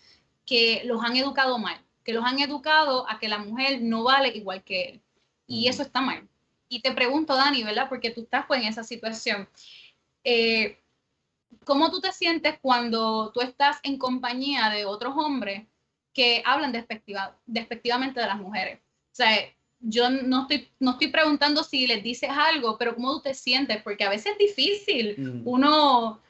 que 0.47 0.83
los 0.85 1.03
han 1.05 1.17
educado 1.17 1.59
mal, 1.59 1.81
que 2.05 2.13
los 2.13 2.25
han 2.25 2.39
educado 2.41 3.09
a 3.09 3.19
que 3.19 3.29
la 3.29 3.39
mujer 3.39 3.81
no 3.83 4.05
vale 4.05 4.29
igual 4.29 4.63
que 4.65 4.83
él. 4.83 5.03
Y 5.47 5.69
eso 5.69 5.83
está 5.83 6.01
mal. 6.01 6.29
Y 6.69 6.81
te 6.81 6.93
pregunto, 6.93 7.35
Dani, 7.35 7.65
¿verdad? 7.65 7.89
Porque 7.89 8.11
tú 8.11 8.23
estás 8.23 8.47
pues, 8.47 8.61
en 8.61 8.69
esa 8.69 8.85
situación. 8.85 9.49
Eh, 10.23 10.81
¿cómo 11.65 11.91
tú 11.91 12.01
te 12.01 12.13
sientes 12.13 12.59
cuando 12.61 13.31
tú 13.33 13.41
estás 13.41 13.79
en 13.83 13.99
compañía 13.99 14.71
de 14.71 14.85
otros 14.85 15.15
hombres 15.17 15.67
que 16.13 16.43
hablan 16.45 16.73
despectiva, 16.73 17.37
despectivamente 17.47 18.21
de 18.21 18.27
las 18.27 18.39
mujeres? 18.39 18.81
O 18.81 19.15
sea, 19.15 19.37
yo 19.81 20.11
no 20.11 20.43
estoy, 20.43 20.69
no 20.79 20.93
estoy 20.93 21.09
preguntando 21.09 21.65
si 21.65 21.87
les 21.87 22.03
dices 22.03 22.31
algo, 22.31 22.77
pero 22.79 22.95
cómo 22.95 23.15
tú 23.15 23.23
te 23.23 23.35
sientes, 23.35 23.83
porque 23.83 24.05
a 24.05 24.11
veces 24.11 24.33
es 24.33 24.39
difícil. 24.39 25.15
Mm. 25.19 25.43
Uno, 25.45 26.21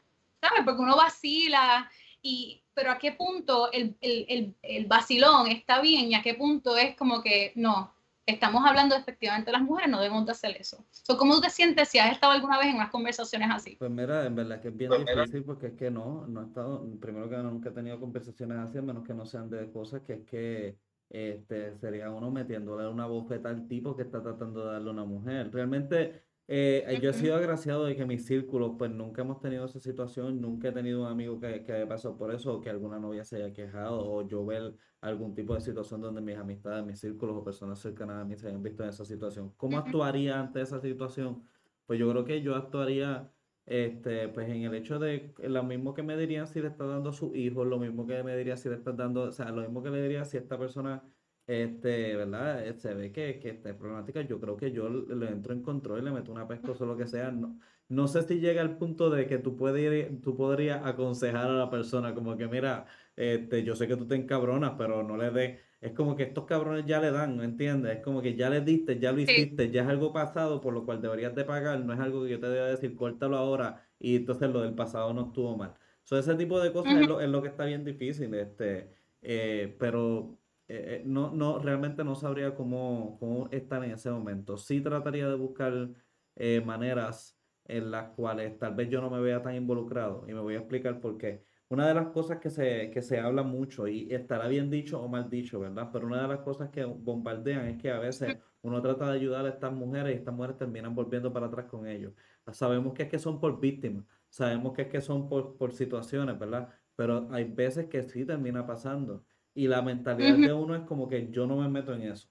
¿sabes? 0.40 0.62
Porque 0.64 0.80
uno 0.80 0.96
vacila, 0.96 1.90
y, 2.22 2.62
pero 2.74 2.92
a 2.92 2.98
qué 2.98 3.12
punto 3.12 3.70
el, 3.72 3.96
el, 4.00 4.26
el, 4.28 4.54
el 4.62 4.86
vacilón 4.86 5.48
está 5.48 5.80
bien 5.80 6.10
y 6.10 6.14
a 6.14 6.22
qué 6.22 6.34
punto 6.34 6.76
es 6.76 6.96
como 6.96 7.22
que 7.22 7.52
no, 7.56 7.92
estamos 8.26 8.64
hablando 8.64 8.94
efectivamente 8.94 9.46
de 9.46 9.52
las 9.52 9.62
mujeres, 9.62 9.90
no 9.90 10.00
debemos 10.00 10.26
de 10.26 10.32
hacer 10.32 10.56
eso. 10.56 10.84
¿Cómo 11.18 11.34
tú 11.34 11.42
te 11.42 11.50
sientes 11.50 11.88
si 11.88 11.98
has 11.98 12.12
estado 12.12 12.32
alguna 12.32 12.58
vez 12.58 12.68
en 12.68 12.76
unas 12.76 12.90
conversaciones 12.90 13.48
así? 13.50 13.76
Pues 13.76 13.90
mira, 13.90 14.24
en 14.24 14.34
verdad 14.34 14.60
que 14.60 14.68
es 14.68 14.76
bien 14.76 14.90
difícil 14.90 15.44
porque 15.44 15.68
es 15.68 15.72
que 15.74 15.90
no, 15.90 16.26
no 16.26 16.42
he 16.42 16.46
estado, 16.46 16.86
primero 17.00 17.28
que 17.28 17.36
nada, 17.36 17.50
nunca 17.50 17.70
he 17.70 17.72
tenido 17.72 17.98
conversaciones 17.98 18.58
así, 18.58 18.78
a 18.78 18.82
menos 18.82 19.04
que 19.04 19.14
no 19.14 19.26
sean 19.26 19.50
de 19.50 19.70
cosas 19.70 20.02
que 20.02 20.14
es 20.14 20.24
que 20.26 20.76
este, 21.10 21.76
sería 21.76 22.10
uno 22.10 22.30
metiéndole 22.30 22.88
una 22.88 23.06
bofeta 23.06 23.50
al 23.50 23.68
tipo 23.68 23.96
que 23.96 24.02
está 24.02 24.22
tratando 24.22 24.64
de 24.64 24.72
darle 24.72 24.88
a 24.88 24.92
una 24.92 25.04
mujer. 25.04 25.50
Realmente 25.52 26.22
eh, 26.46 26.98
yo 27.02 27.10
he 27.10 27.12
sido 27.12 27.36
agraciado 27.36 27.84
de 27.84 27.94
que 27.94 28.06
mis 28.06 28.26
círculos, 28.26 28.72
pues 28.78 28.90
nunca 28.90 29.22
hemos 29.22 29.40
tenido 29.40 29.66
esa 29.66 29.78
situación, 29.78 30.40
nunca 30.40 30.68
he 30.68 30.72
tenido 30.72 31.02
un 31.02 31.06
amigo 31.06 31.38
que, 31.38 31.62
que 31.64 31.72
haya 31.72 31.86
pasado 31.88 32.16
por 32.16 32.34
eso, 32.34 32.54
o 32.54 32.60
que 32.60 32.70
alguna 32.70 32.98
novia 32.98 33.24
se 33.24 33.36
haya 33.36 33.52
quejado, 33.52 34.00
o 34.04 34.26
yo 34.26 34.44
ver 34.44 34.74
algún 35.00 35.34
tipo 35.34 35.54
de 35.54 35.60
situación 35.60 36.00
donde 36.00 36.20
mis 36.20 36.36
amistades, 36.36 36.84
mis 36.84 36.98
círculos 36.98 37.36
o 37.36 37.44
personas 37.44 37.78
cercanas 37.78 38.22
a 38.22 38.24
mí 38.24 38.36
se 38.36 38.48
hayan 38.48 38.62
visto 38.62 38.82
en 38.82 38.88
esa 38.88 39.04
situación. 39.04 39.52
¿Cómo 39.56 39.78
actuaría 39.78 40.40
ante 40.40 40.60
esa 40.60 40.80
situación? 40.80 41.44
Pues 41.86 41.98
yo 41.98 42.10
creo 42.10 42.24
que 42.24 42.42
yo 42.42 42.54
actuaría 42.56 43.30
este, 43.70 44.28
pues 44.28 44.48
en 44.48 44.64
el 44.64 44.74
hecho 44.74 44.98
de 44.98 45.32
lo 45.38 45.62
mismo 45.62 45.94
que 45.94 46.02
me 46.02 46.16
dirían 46.16 46.48
si 46.48 46.60
le 46.60 46.68
estás 46.68 46.88
dando 46.88 47.10
a 47.10 47.12
su 47.12 47.34
hijo, 47.36 47.64
lo 47.64 47.78
mismo 47.78 48.04
que 48.06 48.22
me 48.24 48.36
diría 48.36 48.56
si 48.56 48.68
le 48.68 48.74
estás 48.74 48.96
dando, 48.96 49.22
o 49.22 49.32
sea, 49.32 49.50
lo 49.52 49.62
mismo 49.62 49.82
que 49.82 49.90
le 49.90 50.02
diría 50.02 50.24
si 50.24 50.36
esta 50.38 50.58
persona 50.58 51.04
este, 51.46 52.16
¿verdad? 52.16 52.66
Eh, 52.66 52.74
se 52.74 52.94
ve 52.94 53.12
que, 53.12 53.38
que 53.40 53.50
esta 53.50 53.76
problemática, 53.76 54.22
yo 54.22 54.40
creo 54.40 54.56
que 54.56 54.72
yo 54.72 54.88
le 54.88 55.28
entro 55.28 55.52
en 55.52 55.62
control 55.62 56.00
y 56.00 56.04
le 56.04 56.10
meto 56.12 56.32
una 56.32 56.48
pescosa 56.48 56.84
o 56.84 56.86
lo 56.88 56.96
que 56.96 57.06
sea. 57.06 57.30
No, 57.30 57.58
no 57.88 58.08
sé 58.08 58.22
si 58.22 58.40
llega 58.40 58.60
al 58.62 58.76
punto 58.78 59.10
de 59.10 59.26
que 59.26 59.38
tú, 59.38 59.56
puedes, 59.56 60.20
tú 60.20 60.36
podrías 60.36 60.84
aconsejar 60.84 61.46
a 61.48 61.52
la 61.52 61.70
persona 61.70 62.14
como 62.14 62.36
que, 62.36 62.48
mira, 62.48 62.86
este, 63.16 63.62
yo 63.64 63.76
sé 63.76 63.88
que 63.88 63.96
tú 63.96 64.06
te 64.06 64.16
encabronas, 64.16 64.74
pero 64.78 65.02
no 65.02 65.16
le 65.16 65.30
des... 65.30 65.60
Es 65.80 65.92
como 65.92 66.14
que 66.14 66.24
estos 66.24 66.44
cabrones 66.44 66.84
ya 66.86 67.00
le 67.00 67.10
dan, 67.10 67.36
¿me 67.38 67.44
entiendes? 67.44 67.98
Es 67.98 68.02
como 68.02 68.20
que 68.20 68.36
ya 68.36 68.50
le 68.50 68.60
diste, 68.60 68.98
ya 68.98 69.12
lo 69.12 69.20
hiciste, 69.20 69.70
ya 69.70 69.82
es 69.82 69.88
algo 69.88 70.12
pasado 70.12 70.60
por 70.60 70.74
lo 70.74 70.84
cual 70.84 71.00
deberías 71.00 71.34
de 71.34 71.44
pagar, 71.44 71.80
no 71.80 71.94
es 71.94 72.00
algo 72.00 72.24
que 72.24 72.30
yo 72.30 72.40
te 72.40 72.48
deba 72.50 72.66
decir, 72.66 72.94
córtalo 72.94 73.38
ahora 73.38 73.82
y 73.98 74.16
entonces 74.16 74.50
lo 74.50 74.60
del 74.60 74.74
pasado 74.74 75.14
no 75.14 75.28
estuvo 75.28 75.56
mal. 75.56 75.74
So, 76.02 76.18
ese 76.18 76.34
tipo 76.34 76.60
de 76.60 76.72
cosas 76.72 77.00
es, 77.00 77.08
lo, 77.08 77.20
es, 77.20 77.28
lo, 77.28 77.40
que 77.40 77.48
está 77.48 77.64
bien 77.64 77.84
difícil, 77.84 78.34
este, 78.34 78.90
eh, 79.22 79.74
pero 79.78 80.38
eh, 80.70 81.00
eh, 81.00 81.02
no, 81.04 81.32
no, 81.32 81.58
realmente 81.58 82.04
no 82.04 82.14
sabría 82.14 82.54
cómo, 82.54 83.16
cómo, 83.18 83.48
estar 83.50 83.82
en 83.84 83.90
ese 83.90 84.08
momento. 84.10 84.56
Sí 84.56 84.80
trataría 84.80 85.28
de 85.28 85.34
buscar 85.34 85.88
eh, 86.36 86.62
maneras 86.64 87.36
en 87.64 87.90
las 87.90 88.10
cuales 88.10 88.56
tal 88.56 88.76
vez 88.76 88.88
yo 88.88 89.00
no 89.00 89.10
me 89.10 89.20
vea 89.20 89.42
tan 89.42 89.56
involucrado 89.56 90.24
y 90.28 90.32
me 90.32 90.40
voy 90.40 90.54
a 90.54 90.58
explicar 90.58 91.00
por 91.00 91.18
qué. 91.18 91.44
Una 91.70 91.86
de 91.86 91.94
las 91.94 92.08
cosas 92.08 92.38
que 92.40 92.50
se, 92.50 92.90
que 92.90 93.00
se 93.00 93.20
habla 93.20 93.44
mucho 93.44 93.86
y 93.86 94.12
estará 94.12 94.48
bien 94.48 94.70
dicho 94.70 95.00
o 95.00 95.08
mal 95.08 95.30
dicho, 95.30 95.60
¿verdad? 95.60 95.88
Pero 95.92 96.08
una 96.08 96.22
de 96.22 96.28
las 96.28 96.40
cosas 96.40 96.68
que 96.70 96.84
bombardean 96.84 97.66
es 97.68 97.80
que 97.80 97.90
a 97.92 98.00
veces 98.00 98.38
uno 98.62 98.82
trata 98.82 99.06
de 99.10 99.16
ayudar 99.16 99.46
a 99.46 99.50
estas 99.50 99.72
mujeres 99.72 100.14
y 100.14 100.18
estas 100.18 100.34
mujeres 100.34 100.56
terminan 100.56 100.96
volviendo 100.96 101.32
para 101.32 101.46
atrás 101.46 101.66
con 101.66 101.86
ellos. 101.86 102.12
Sabemos 102.52 102.92
que 102.94 103.04
es 103.04 103.08
que 103.08 103.20
son 103.20 103.38
por 103.38 103.60
víctimas, 103.60 104.04
sabemos 104.28 104.72
que 104.74 104.82
es 104.82 104.88
que 104.88 105.00
son 105.00 105.28
por, 105.28 105.56
por 105.56 105.72
situaciones, 105.72 106.36
¿verdad? 106.38 106.70
Pero 106.96 107.28
hay 107.30 107.44
veces 107.44 107.86
que 107.86 108.02
sí 108.02 108.24
termina 108.24 108.66
pasando. 108.66 109.24
Y 109.54 109.68
la 109.68 109.80
mentalidad 109.80 110.36
de 110.38 110.52
uno 110.52 110.74
es 110.74 110.82
como 110.82 111.08
que 111.08 111.30
yo 111.30 111.46
no 111.46 111.56
me 111.56 111.68
meto 111.68 111.94
en 111.94 112.02
eso. 112.02 112.28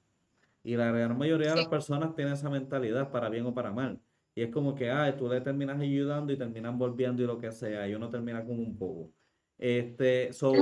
Y 0.64 0.76
la 0.76 0.92
gran 0.92 1.18
mayoría 1.18 1.52
de 1.52 1.56
las 1.56 1.68
personas 1.68 2.14
tienen 2.14 2.34
esa 2.34 2.50
mentalidad, 2.50 3.10
para 3.12 3.30
bien 3.30 3.46
o 3.46 3.54
para 3.54 3.72
mal. 3.72 4.02
Y 4.36 4.42
es 4.44 4.52
como 4.52 4.76
que, 4.76 4.90
ah, 4.92 5.16
tú 5.18 5.30
le 5.30 5.42
terminas 5.42 5.80
ayudando 5.80 6.34
y 6.34 6.38
terminan 6.38 6.78
volviendo 6.78 7.24
y 7.24 7.26
lo 7.26 7.40
que 7.40 7.52
sea, 7.52 7.88
y 7.88 7.96
uno 7.96 8.10
termina 8.10 8.44
como 8.46 8.62
un 8.62 8.78
poco. 8.78 9.12
Este, 9.60 10.34
so, 10.34 10.54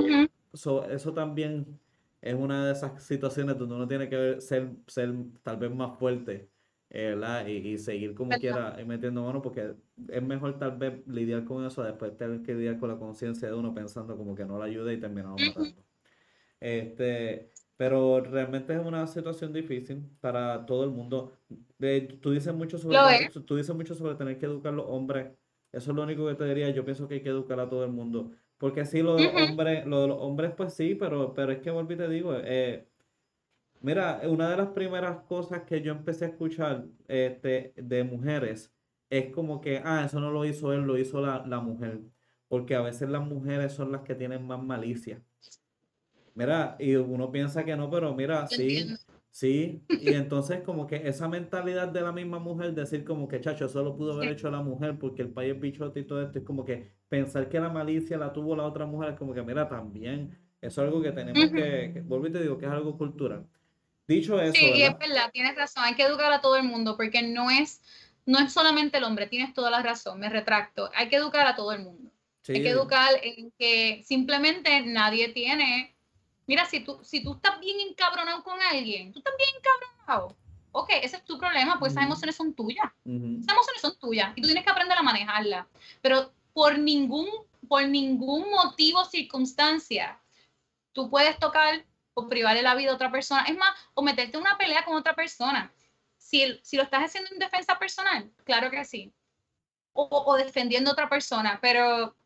eso 0.90 1.14
también 1.14 1.78
es 2.20 2.34
una 2.34 2.66
de 2.66 2.72
esas 2.72 3.02
situaciones 3.02 3.56
donde 3.56 3.76
uno 3.76 3.88
tiene 3.88 4.08
que 4.08 4.40
ser, 4.40 4.70
ser 4.86 5.14
tal 5.42 5.56
vez 5.56 5.74
más 5.74 5.98
fuerte, 5.98 6.50
eh. 6.90 7.16
Y, 7.46 7.68
y, 7.68 7.78
seguir 7.78 8.14
como 8.14 8.30
quiera 8.38 8.76
metiendo 8.86 9.22
mano, 9.22 9.42
porque 9.42 9.74
es 10.08 10.22
mejor 10.22 10.58
tal 10.58 10.76
vez 10.78 11.06
lidiar 11.06 11.44
con 11.44 11.64
eso 11.64 11.82
después 11.82 12.16
tener 12.16 12.42
que 12.42 12.54
lidiar 12.54 12.78
con 12.78 12.88
la 12.88 12.98
conciencia 12.98 13.48
de 13.48 13.54
uno 13.54 13.74
pensando 13.74 14.16
como 14.16 14.34
que 14.34 14.44
no 14.44 14.58
la 14.58 14.64
ayuda 14.64 14.92
y 14.92 15.00
terminamos 15.00 15.40
matando. 15.40 15.82
Este, 16.60 17.52
pero 17.76 18.20
realmente 18.20 18.74
es 18.74 18.84
una 18.84 19.06
situación 19.06 19.52
difícil 19.52 20.04
para 20.20 20.66
todo 20.66 20.84
el 20.84 20.90
mundo. 20.90 21.32
tú, 22.20 22.30
dices 22.32 22.54
mucho 22.54 22.78
sobre 22.78 22.98
tener, 22.98 23.32
tú 23.44 23.56
dices 23.56 23.74
mucho 23.74 23.94
sobre 23.94 24.14
tener 24.16 24.38
que 24.38 24.46
educar 24.46 24.72
a 24.72 24.76
los 24.76 24.86
hombres. 24.88 25.28
Eso 25.70 25.90
es 25.90 25.96
lo 25.96 26.02
único 26.02 26.26
que 26.26 26.34
te 26.34 26.44
diría. 26.46 26.70
Yo 26.70 26.84
pienso 26.84 27.06
que 27.06 27.14
hay 27.14 27.22
que 27.22 27.28
educar 27.28 27.60
a 27.60 27.68
todo 27.68 27.84
el 27.84 27.92
mundo. 27.92 28.32
Porque 28.58 28.84
sí, 28.84 29.02
lo 29.02 29.16
de 29.16 29.24
los 29.24 29.50
hombres, 29.50 29.86
lo 29.86 30.02
de 30.02 30.08
los 30.08 30.18
hombres, 30.20 30.52
pues 30.56 30.74
sí, 30.74 30.94
pero, 30.94 31.32
pero 31.32 31.52
es 31.52 31.60
que 31.60 31.70
volví 31.70 31.96
te 31.96 32.08
digo, 32.08 32.34
eh, 32.36 32.88
mira, 33.80 34.20
una 34.24 34.50
de 34.50 34.56
las 34.56 34.68
primeras 34.68 35.20
cosas 35.24 35.62
que 35.62 35.80
yo 35.80 35.92
empecé 35.92 36.24
a 36.24 36.28
escuchar 36.28 36.84
este, 37.06 37.72
de 37.76 38.04
mujeres 38.04 38.72
es 39.10 39.32
como 39.32 39.60
que, 39.60 39.80
ah, 39.84 40.04
eso 40.04 40.20
no 40.20 40.30
lo 40.30 40.44
hizo 40.44 40.72
él, 40.72 40.82
lo 40.82 40.98
hizo 40.98 41.20
la, 41.20 41.46
la 41.46 41.60
mujer. 41.60 42.00
Porque 42.48 42.74
a 42.74 42.80
veces 42.80 43.08
las 43.08 43.22
mujeres 43.22 43.72
son 43.72 43.92
las 43.92 44.02
que 44.02 44.14
tienen 44.14 44.46
más 44.46 44.62
malicia. 44.62 45.22
Mira, 46.34 46.76
y 46.78 46.94
uno 46.94 47.30
piensa 47.30 47.64
que 47.64 47.76
no, 47.76 47.90
pero 47.90 48.14
mira, 48.14 48.46
sí, 48.46 48.86
sí. 49.38 49.84
Y 49.88 50.14
entonces 50.14 50.62
como 50.62 50.86
que 50.86 51.08
esa 51.08 51.28
mentalidad 51.28 51.88
de 51.88 52.00
la 52.00 52.12
misma 52.12 52.38
mujer, 52.38 52.74
decir 52.74 53.04
como 53.04 53.28
que, 53.28 53.40
chacho, 53.40 53.66
eso 53.66 53.82
lo 53.82 53.96
pudo 53.96 54.14
haber 54.14 54.30
hecho 54.30 54.50
la 54.50 54.62
mujer 54.62 54.98
porque 54.98 55.22
el 55.22 55.30
país 55.30 55.54
es 55.54 55.60
bichote 55.60 56.00
y 56.00 56.04
todo 56.04 56.22
esto, 56.22 56.38
es 56.38 56.44
como 56.44 56.64
que 56.64 56.90
pensar 57.08 57.48
que 57.48 57.60
la 57.60 57.68
malicia 57.68 58.18
la 58.18 58.32
tuvo 58.32 58.56
la 58.56 58.64
otra 58.64 58.86
mujer, 58.86 59.10
es 59.10 59.16
como 59.16 59.32
que, 59.34 59.42
mira, 59.42 59.68
también, 59.68 60.36
eso 60.60 60.82
es 60.82 60.86
algo 60.88 61.00
que 61.00 61.12
tenemos 61.12 61.50
que, 61.50 61.90
que 61.94 62.00
vuelvo 62.00 62.26
y 62.26 62.32
te 62.32 62.42
digo, 62.42 62.58
que 62.58 62.66
es 62.66 62.72
algo 62.72 62.96
cultural. 62.96 63.46
Dicho 64.06 64.40
eso. 64.40 64.54
Sí, 64.54 64.82
es 64.82 64.98
verdad, 64.98 65.30
tienes 65.32 65.54
razón, 65.54 65.84
hay 65.84 65.94
que 65.94 66.02
educar 66.02 66.32
a 66.32 66.40
todo 66.40 66.56
el 66.56 66.64
mundo 66.64 66.96
porque 66.96 67.22
no 67.22 67.50
es, 67.50 67.82
no 68.26 68.38
es 68.38 68.52
solamente 68.52 68.98
el 68.98 69.04
hombre, 69.04 69.26
tienes 69.26 69.54
toda 69.54 69.70
la 69.70 69.82
razón, 69.82 70.18
me 70.18 70.28
retracto, 70.28 70.90
hay 70.94 71.08
que 71.08 71.16
educar 71.16 71.46
a 71.46 71.54
todo 71.54 71.72
el 71.72 71.82
mundo. 71.82 72.10
Hay 72.48 72.62
que 72.62 72.70
educar 72.70 73.10
en 73.22 73.52
que 73.58 74.02
simplemente 74.04 74.80
nadie 74.86 75.28
tiene 75.28 75.97
Mira, 76.48 76.64
si 76.64 76.80
tú, 76.80 76.98
si 77.02 77.22
tú 77.22 77.34
estás 77.34 77.60
bien 77.60 77.78
encabronado 77.78 78.42
con 78.42 78.58
alguien, 78.60 79.12
tú 79.12 79.18
estás 79.18 79.34
bien 79.36 79.50
encabronado. 79.56 80.34
Ok, 80.72 80.88
ese 81.02 81.18
es 81.18 81.24
tu 81.24 81.38
problema, 81.38 81.78
pues 81.78 81.92
esas 81.92 82.04
emociones 82.04 82.36
son 82.36 82.54
tuyas. 82.54 82.90
Esas 83.04 83.52
emociones 83.52 83.82
son 83.82 83.98
tuyas 83.98 84.32
y 84.34 84.40
tú 84.40 84.48
tienes 84.48 84.64
que 84.64 84.70
aprender 84.70 84.96
a 84.96 85.02
manejarlas. 85.02 85.66
Pero 86.00 86.32
por 86.54 86.78
ningún, 86.78 87.28
por 87.68 87.86
ningún 87.86 88.50
motivo, 88.50 89.04
circunstancia, 89.04 90.18
tú 90.92 91.10
puedes 91.10 91.38
tocar 91.38 91.84
o 92.14 92.26
privarle 92.26 92.62
la 92.62 92.74
vida 92.74 92.92
a 92.92 92.94
otra 92.94 93.12
persona. 93.12 93.42
Es 93.42 93.56
más, 93.56 93.74
o 93.92 94.02
meterte 94.02 94.38
en 94.38 94.42
una 94.42 94.56
pelea 94.56 94.86
con 94.86 94.96
otra 94.96 95.14
persona. 95.14 95.70
Si, 96.16 96.58
si 96.62 96.78
lo 96.78 96.82
estás 96.82 97.04
haciendo 97.04 97.30
en 97.30 97.38
defensa 97.38 97.78
personal, 97.78 98.32
claro 98.44 98.70
que 98.70 98.86
sí. 98.86 99.12
O, 99.92 100.08
o 100.10 100.36
defendiendo 100.36 100.88
a 100.88 100.92
otra 100.94 101.10
persona, 101.10 101.58
pero 101.60 102.16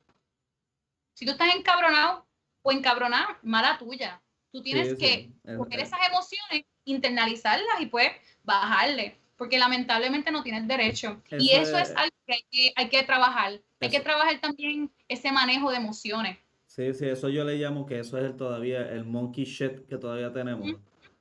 si 1.14 1.24
tú 1.24 1.32
estás 1.32 1.54
encabronado, 1.56 2.24
o 2.62 2.72
encabronar, 2.72 3.38
mala 3.42 3.78
tuya. 3.78 4.20
Tú 4.50 4.62
tienes 4.62 4.94
que 4.94 5.30
coger 5.56 5.80
esas 5.80 6.00
emociones, 6.08 6.64
internalizarlas 6.84 7.80
y 7.80 7.86
pues 7.86 8.10
bajarle, 8.44 9.16
porque 9.36 9.58
lamentablemente 9.58 10.30
no 10.30 10.42
tienes 10.42 10.68
derecho. 10.68 11.22
y 11.30 11.52
eso 11.52 11.78
es, 11.78 11.90
algo 11.96 12.14
que 12.26 12.72
hay, 12.76 12.88
que 12.88 13.02
trabajar. 13.02 13.60
Hay 13.80 13.90
que 13.90 14.00
trabajar 14.00 14.40
también 14.40 14.90
ese 15.08 15.32
manejo 15.32 15.70
de 15.70 15.78
emociones. 15.78 16.38
Sí, 16.66 16.94
sí, 16.94 17.06
eso 17.06 17.28
yo 17.28 17.44
le 17.44 17.56
llamo 17.56 17.84
que 17.86 17.98
eso 17.98 18.16
es 18.18 18.24
el, 18.24 18.36
todavía 18.36 18.80
el 18.90 19.04
monkey 19.04 19.44
shit 19.44 19.86
que 19.86 19.98
todavía 19.98 20.32
tenemos. 20.32 20.74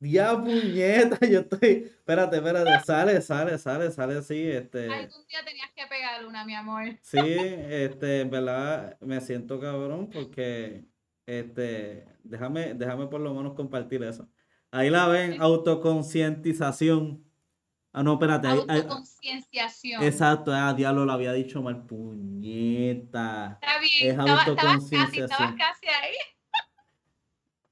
Ya, 0.00 0.34
puñeta, 0.34 1.18
yo 1.26 1.40
estoy. 1.40 1.90
Espérate, 1.98 2.36
espérate, 2.36 2.84
sale, 2.84 3.20
sale, 3.20 3.58
sale, 3.58 3.90
sale 3.90 4.16
así. 4.16 4.50
Este... 4.50 4.90
Algún 4.90 5.26
día 5.26 5.44
tenías 5.44 5.70
que 5.76 5.86
pegar 5.86 6.24
una, 6.24 6.44
mi 6.44 6.54
amor. 6.54 6.84
Sí, 7.02 7.18
este, 7.18 8.22
en 8.22 8.30
verdad 8.30 8.98
me 9.00 9.20
siento 9.20 9.60
cabrón 9.60 10.08
porque, 10.10 10.86
este, 11.26 12.06
déjame, 12.24 12.72
déjame 12.74 13.08
por 13.08 13.20
lo 13.20 13.34
menos 13.34 13.52
compartir 13.54 14.02
eso. 14.02 14.28
Ahí 14.70 14.88
la 14.88 15.06
ven, 15.06 15.40
autoconcientización. 15.40 17.29
Ah, 17.92 18.02
no, 18.02 18.14
espérate. 18.14 18.48
Autoconcienciación. 18.48 20.02
Exacto, 20.02 20.52
ah, 20.52 20.72
diablo 20.74 21.04
lo 21.04 21.12
había 21.12 21.32
dicho 21.32 21.60
mal, 21.60 21.84
puñeta. 21.86 23.58
Está 23.60 23.78
bien, 23.80 24.10
es 24.12 24.18
autoconcienciación. 24.18 25.24
Estabas 25.24 25.54
casi, 25.56 25.86
casi 25.86 25.88
ahí. 25.88 26.14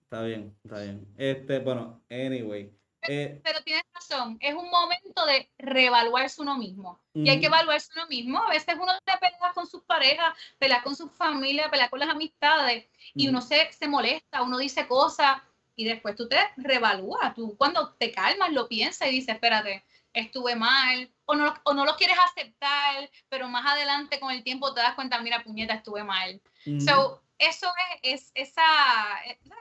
Está 0.02 0.22
bien, 0.22 0.56
está 0.64 0.80
bien. 0.80 1.06
Este, 1.16 1.58
bueno, 1.60 2.02
anyway. 2.10 2.72
Eh, 3.06 3.40
pero 3.44 3.62
tienes 3.62 3.84
razón, 3.94 4.36
es 4.40 4.54
un 4.54 4.68
momento 4.70 5.24
de 5.26 5.50
reevaluarse 5.58 6.42
uno 6.42 6.58
mismo. 6.58 6.98
Y 7.14 7.28
hay 7.28 7.40
que 7.40 7.46
evaluarse 7.46 7.90
uno 7.94 8.06
mismo. 8.08 8.42
A 8.42 8.50
veces 8.50 8.74
uno 8.74 8.92
te 9.04 9.12
pelea 9.18 9.52
con 9.54 9.66
sus 9.66 9.82
parejas, 9.84 10.34
pelea 10.58 10.82
con 10.82 10.96
su 10.96 11.08
familia, 11.08 11.70
pelea 11.70 11.88
con 11.88 12.00
las 12.00 12.08
amistades, 12.08 12.86
y 13.14 13.28
uno 13.28 13.40
se, 13.40 13.70
se 13.72 13.86
molesta, 13.86 14.42
uno 14.42 14.58
dice 14.58 14.86
cosas, 14.88 15.40
y 15.76 15.84
después 15.84 16.16
tú 16.16 16.28
te 16.28 16.38
reevalúas. 16.56 17.34
Tú 17.34 17.56
cuando 17.56 17.94
te 17.94 18.10
calmas 18.10 18.52
lo 18.52 18.66
piensas 18.66 19.08
y 19.08 19.12
dices, 19.12 19.34
espérate, 19.34 19.84
estuve 20.20 20.56
mal, 20.56 21.10
o 21.24 21.34
no, 21.34 21.54
o 21.64 21.74
no 21.74 21.84
lo 21.84 21.96
quieres 21.96 22.16
aceptar, 22.30 23.10
pero 23.28 23.48
más 23.48 23.66
adelante 23.66 24.18
con 24.18 24.30
el 24.30 24.42
tiempo 24.42 24.72
te 24.74 24.80
das 24.80 24.94
cuenta, 24.94 25.20
mira, 25.20 25.42
puñeta, 25.42 25.74
estuve 25.74 26.04
mal. 26.04 26.40
So, 26.80 27.22
eso 27.38 27.68
es, 28.02 28.32
es 28.34 28.34
esa, 28.34 28.62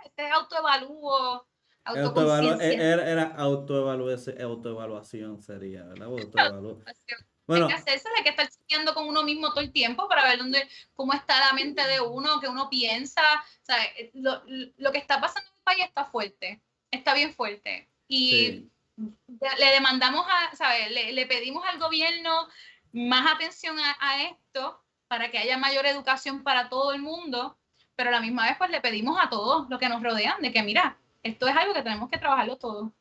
ese 0.05 0.29
autoevalúo. 0.31 1.45
E, 1.85 2.73
era, 2.73 3.09
era 3.09 3.23
autoevaluación, 3.35 5.41
sería, 5.41 5.83
¿verdad? 5.83 6.07
Bueno, 6.07 6.83
hay 7.67 7.67
que 7.67 7.73
hacerse, 7.73 8.09
hay 8.17 8.23
que 8.23 8.29
estar 8.29 8.49
chequeando 8.49 8.93
con 8.93 9.07
uno 9.07 9.23
mismo 9.23 9.51
todo 9.51 9.61
el 9.61 9.71
tiempo 9.71 10.09
para 10.09 10.23
ver 10.23 10.39
dónde, 10.39 10.67
cómo 10.93 11.13
está 11.13 11.39
la 11.39 11.53
mente 11.53 11.85
de 11.87 12.01
uno, 12.01 12.41
que 12.41 12.47
uno 12.47 12.69
piensa. 12.69 13.21
O 13.61 13.65
sea, 13.65 13.77
eh, 13.97 14.11
lo, 14.15 14.41
lo 14.45 14.91
que 14.91 14.97
está 14.97 15.21
pasando 15.21 15.49
en 15.49 15.57
el 15.57 15.63
país 15.63 15.85
está 15.85 16.05
fuerte, 16.05 16.61
está 16.91 17.13
bien 17.13 17.33
fuerte. 17.33 17.89
Y 18.07 18.69
le 18.97 19.71
demandamos 19.73 20.25
a, 20.27 20.55
¿sabes? 20.55 20.91
Le, 20.91 21.11
le, 21.13 21.25
pedimos 21.25 21.63
al 21.65 21.79
gobierno 21.79 22.47
más 22.91 23.35
atención 23.35 23.77
a, 23.79 23.97
a 23.99 24.23
esto 24.23 24.83
para 25.07 25.31
que 25.31 25.37
haya 25.37 25.57
mayor 25.57 25.85
educación 25.85 26.43
para 26.43 26.69
todo 26.69 26.93
el 26.93 27.01
mundo 27.01 27.57
pero 27.97 28.09
a 28.09 28.11
la 28.11 28.21
misma 28.21 28.43
vez 28.43 28.55
pues 28.57 28.69
le 28.69 28.79
pedimos 28.79 29.17
a 29.19 29.27
todos 29.27 29.67
los 29.69 29.79
que 29.79 29.89
nos 29.89 30.01
rodean 30.01 30.39
de 30.41 30.53
que 30.53 30.63
mira, 30.63 30.97
esto 31.23 31.47
es 31.47 31.55
algo 31.57 31.73
que 31.73 31.81
tenemos 31.81 32.09
que 32.09 32.19
trabajarlo 32.19 32.57
todo. 32.57 32.93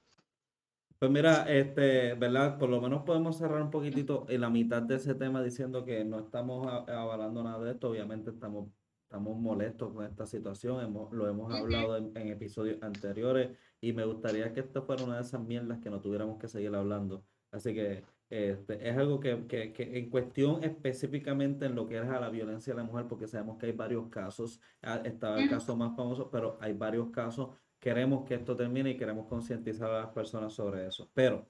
Pues 0.99 1.11
mira, 1.11 1.45
este, 1.53 2.15
¿verdad? 2.15 2.59
Por 2.59 2.71
lo 2.71 2.81
menos 2.81 3.03
podemos 3.03 3.37
cerrar 3.37 3.61
un 3.61 3.71
poquitito 3.71 4.25
en 4.31 4.41
la 4.41 4.49
mitad 4.49 4.81
de 4.81 4.97
ese 4.97 5.15
tema 5.15 5.43
diciendo 5.43 5.85
que 5.85 6.03
no 6.07 6.19
estamos 6.19 6.67
avalando 6.89 7.45
nada 7.45 7.63
de 7.63 7.73
esto. 7.73 7.91
Obviamente 7.91 8.31
estamos, 8.31 8.71
estamos 9.03 9.37
molestos 9.37 9.93
con 9.93 10.07
esta 10.07 10.25
situación. 10.25 10.83
Hemos, 10.83 11.13
lo 11.13 11.29
hemos 11.29 11.53
hablado 11.55 11.99
en, 11.99 12.17
en, 12.17 12.29
episodios 12.29 12.83
anteriores 12.83 13.51
y 13.87 13.93
me 13.93 14.05
gustaría 14.05 14.53
que 14.53 14.61
esto 14.61 14.83
fuera 14.83 15.05
una 15.05 15.15
de 15.15 15.23
esas 15.23 15.41
mierdas 15.41 15.79
que 15.79 15.91
no 15.91 16.01
tuviéramos 16.01 16.41
que 16.41 16.49
seguir 16.49 16.75
hablando. 16.75 17.25
Así 17.53 17.73
que 17.73 18.03
este, 18.29 18.89
es 18.89 18.97
algo 18.97 19.21
que, 19.21 19.47
que, 19.47 19.73
que, 19.73 19.97
en 19.97 20.11
cuestión 20.11 20.65
específicamente 20.65 21.67
en 21.67 21.77
lo 21.77 21.87
que 21.87 21.99
es 21.99 22.09
a 22.09 22.19
la 22.19 22.29
violencia 22.29 22.75
de 22.75 22.81
la 22.81 22.85
mujer, 22.85 23.07
porque 23.07 23.29
sabemos 23.29 23.59
que 23.59 23.67
hay 23.67 23.73
varios 23.73 24.09
casos, 24.09 24.61
ah, 24.83 25.01
estaba 25.05 25.41
el 25.41 25.49
caso 25.49 25.77
más 25.77 25.95
famoso, 25.95 26.29
pero 26.33 26.59
hay 26.61 26.73
varios 26.73 27.11
casos, 27.11 27.51
queremos 27.79 28.27
que 28.27 28.35
esto 28.35 28.57
termine 28.57 28.91
y 28.91 28.97
queremos 28.97 29.29
concientizar 29.29 29.89
a 29.89 30.01
las 30.01 30.09
personas 30.09 30.53
sobre 30.53 30.89
eso. 30.89 31.09
Pero 31.15 31.47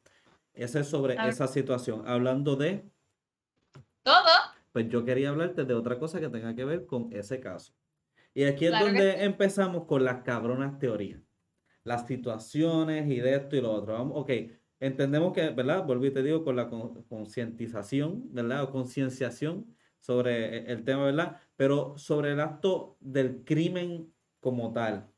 ese 0.52 0.80
es 0.80 0.88
sobre 0.88 1.16
esa 1.26 1.46
situación. 1.46 2.02
Hablando 2.06 2.56
de... 2.56 2.84
Todo. 4.02 4.14
Pues 4.72 4.90
yo 4.90 5.06
quería 5.06 5.30
hablarte 5.30 5.64
de 5.64 5.72
otra 5.72 5.98
cosa 5.98 6.20
que 6.20 6.28
tenga 6.28 6.54
que 6.54 6.66
ver 6.66 6.84
con 6.84 7.08
ese 7.12 7.40
caso. 7.40 7.72
Y 8.34 8.44
aquí 8.44 8.66
es 8.66 8.78
donde 8.78 9.24
empezamos 9.24 9.86
con 9.86 10.04
las 10.04 10.22
cabronas 10.22 10.78
teorías. 10.78 11.25
Las 11.86 12.04
situaciones 12.04 13.08
y 13.08 13.20
de 13.20 13.36
esto 13.36 13.54
y 13.54 13.60
lo 13.60 13.70
otro. 13.70 13.92
Vamos, 13.92 14.14
ok, 14.16 14.30
entendemos 14.80 15.32
que, 15.32 15.50
¿verdad? 15.50 15.86
Y 15.88 16.10
te 16.10 16.22
digo, 16.24 16.42
con 16.42 16.56
la 16.56 16.68
concientización, 16.68 18.24
¿verdad? 18.34 18.64
O 18.64 18.72
concienciación 18.72 19.72
sobre 20.00 20.56
e-, 20.58 20.72
el 20.72 20.84
tema, 20.84 21.04
¿verdad? 21.04 21.40
Pero 21.54 21.96
sobre 21.96 22.32
el 22.32 22.40
acto 22.40 22.96
del 22.98 23.44
crimen 23.44 24.12
como 24.40 24.72
tal, 24.72 25.08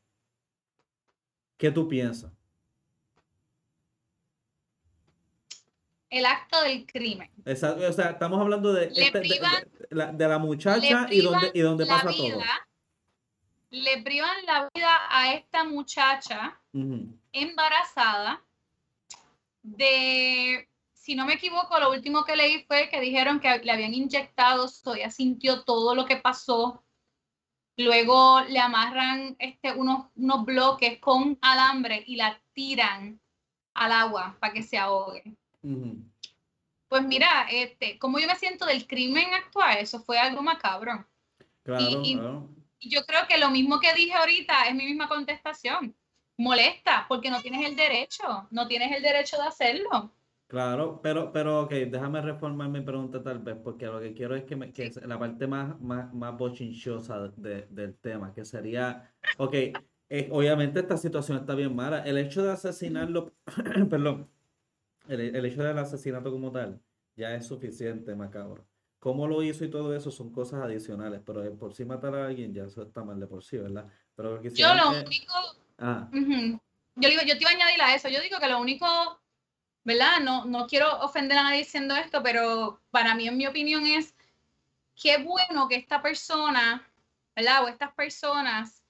¿qué 1.57 1.71
tú 1.71 1.89
piensas? 1.89 2.33
El 6.11 6.27
acto 6.27 6.63
del 6.63 6.87
crimen. 6.87 7.31
o 7.47 7.57
sea, 7.57 8.11
estamos 8.11 8.39
hablando 8.41 8.75
de, 8.75 8.93
este, 8.95 9.21
de, 9.21 10.29
la, 10.29 10.39
muchacha 10.39 11.07
y 11.11 11.23
dónde, 11.23 11.51
y 11.55 11.61
dónde 11.61 11.87
pasa 11.87 12.11
todo. 12.15 12.43
Le 13.71 14.03
privan 14.03 14.47
la 14.47 14.69
vida 14.75 14.99
a 15.11 15.35
esta 15.35 15.65
muchacha 15.65 16.59
embarazada 17.33 18.43
de, 19.63 20.69
si 20.93 21.15
no 21.15 21.27
me 21.27 21.35
equivoco, 21.35 21.79
lo 21.79 21.91
último 21.91 22.25
que 22.25 22.37
leí 22.37 22.65
fue 22.65 22.89
que 22.89 23.01
dijeron 23.01 23.41
que 23.41 23.59
le 23.59 23.73
habían 23.73 23.95
inyectado, 23.95 24.69
Soya 24.69 25.11
sintió 25.11 25.65
todo 25.65 25.95
lo 25.95 26.07
que 26.07 26.17
pasó. 26.17 26.83
Luego 27.77 28.41
le 28.43 28.59
amarran 28.59 29.37
este, 29.39 29.73
unos, 29.73 30.07
unos 30.17 30.45
bloques 30.45 30.99
con 30.99 31.39
alambre 31.43 32.03
y 32.07 32.17
la 32.17 32.41
tiran 32.53 33.21
al 33.75 33.93
agua 33.93 34.37
para 34.41 34.53
que 34.53 34.63
se 34.63 34.79
ahogue. 34.79 35.37
Pues 36.89 37.03
mira, 37.05 37.47
este, 37.51 37.99
como 37.99 38.19
yo 38.19 38.27
me 38.27 38.35
siento 38.35 38.65
del 38.67 38.87
crimen 38.87 39.33
actual, 39.35 39.79
eso 39.79 40.01
fue 40.01 40.19
algo 40.19 40.43
macabro. 40.43 41.07
y, 41.79 42.19
yo 42.81 43.05
creo 43.07 43.27
que 43.29 43.39
lo 43.39 43.51
mismo 43.51 43.81
que 43.81 43.95
dije 43.95 44.15
ahorita 44.15 44.69
es 44.69 44.75
mi 44.75 44.85
misma 44.85 45.09
contestación 45.09 45.95
molesta 46.37 47.07
porque 47.09 47.31
no 47.31 47.43
tienes 47.43 47.67
el 47.67 47.77
derecho, 47.77 48.47
no 48.51 48.67
tienes 48.69 48.97
el 48.97 49.03
derecho 49.03 49.37
de 49.37 49.49
hacerlo. 49.49 50.13
Claro, 50.47 51.01
pero, 51.03 51.31
pero 51.31 51.63
ok, 51.63 51.71
déjame 51.91 52.23
reformar 52.23 52.71
mi 52.71 52.81
pregunta 52.81 53.23
tal 53.23 53.41
vez, 53.41 53.57
porque 53.63 53.85
lo 53.85 54.01
que 54.01 54.15
quiero 54.15 54.35
es 54.35 54.45
que, 54.45 54.57
me, 54.57 54.73
que 54.73 54.91
la 55.05 55.19
parte 55.19 55.47
más, 55.47 55.79
más, 55.79 56.13
más 56.15 56.39
bochinchosa 56.39 57.29
de, 57.37 57.67
del 57.69 57.97
tema, 57.99 58.33
que 58.33 58.47
sería, 58.47 59.13
ok, 59.37 59.55
eh, 60.09 60.29
obviamente 60.31 60.81
esta 60.81 60.97
situación 60.97 61.37
está 61.37 61.55
bien 61.55 61.77
mala, 61.77 62.03
el 62.03 62.17
hecho 62.17 62.43
de 62.43 62.53
asesinarlo, 62.53 63.35
perdón, 63.91 64.31
el, 65.07 65.37
el, 65.37 65.45
hecho 65.45 65.63
del 65.63 65.79
asesinato 65.79 66.31
como 66.31 66.51
tal, 66.51 66.81
ya 67.15 67.35
es 67.35 67.45
suficiente, 67.47 68.15
macabro. 68.15 68.67
Cómo 68.99 69.29
lo 69.29 69.43
hizo 69.43 69.65
y 69.65 69.71
todo 69.71 69.95
eso 69.95 70.11
son 70.11 70.33
cosas 70.33 70.63
adicionales, 70.63 71.21
pero 71.25 71.57
por 71.57 71.75
sí 71.75 71.85
matar 71.85 72.15
a 72.17 72.27
alguien 72.27 72.53
ya 72.53 72.65
eso 72.65 72.83
está 72.83 73.05
mal 73.05 73.21
de 73.21 73.27
por 73.27 73.45
sí, 73.45 73.57
¿verdad? 73.57 73.87
Pero 74.17 74.43
Yo 74.43 74.75
lo 74.75 74.91
único 74.91 75.35
Ah. 75.79 76.09
Yo 76.11 77.09
digo, 77.09 77.23
yo 77.23 77.39
te 77.39 77.41
iba 77.41 77.51
a 77.51 77.55
añadir 77.55 77.81
a 77.81 77.95
eso. 77.95 78.09
Yo 78.09 78.21
digo 78.21 78.39
que 78.41 78.49
lo 78.49 78.61
único, 78.61 78.87
¿verdad? 79.85 80.21
No, 80.21 80.45
no 80.45 80.67
quiero 80.67 80.99
ofender 81.01 81.39
a 81.39 81.45
nadie 81.45 81.59
diciendo 81.59 81.95
esto, 81.95 82.23
pero 82.23 82.81
para 82.91 83.15
mí, 83.15 83.29
en 83.29 83.37
mi 83.37 83.47
opinión, 83.47 83.87
es 83.87 84.15
qué 85.01 85.19
bueno 85.19 85.69
que 85.69 85.77
esta 85.77 86.03
persona, 86.03 86.85
¿verdad? 87.37 87.65
O 87.65 87.69
estas 87.69 87.95
personas, 87.95 88.83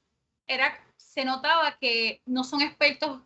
era, 0.47 0.83
se 0.97 1.25
notaba 1.25 1.77
que 1.79 2.23
no 2.25 2.43
son 2.45 2.63
expertos 2.63 3.21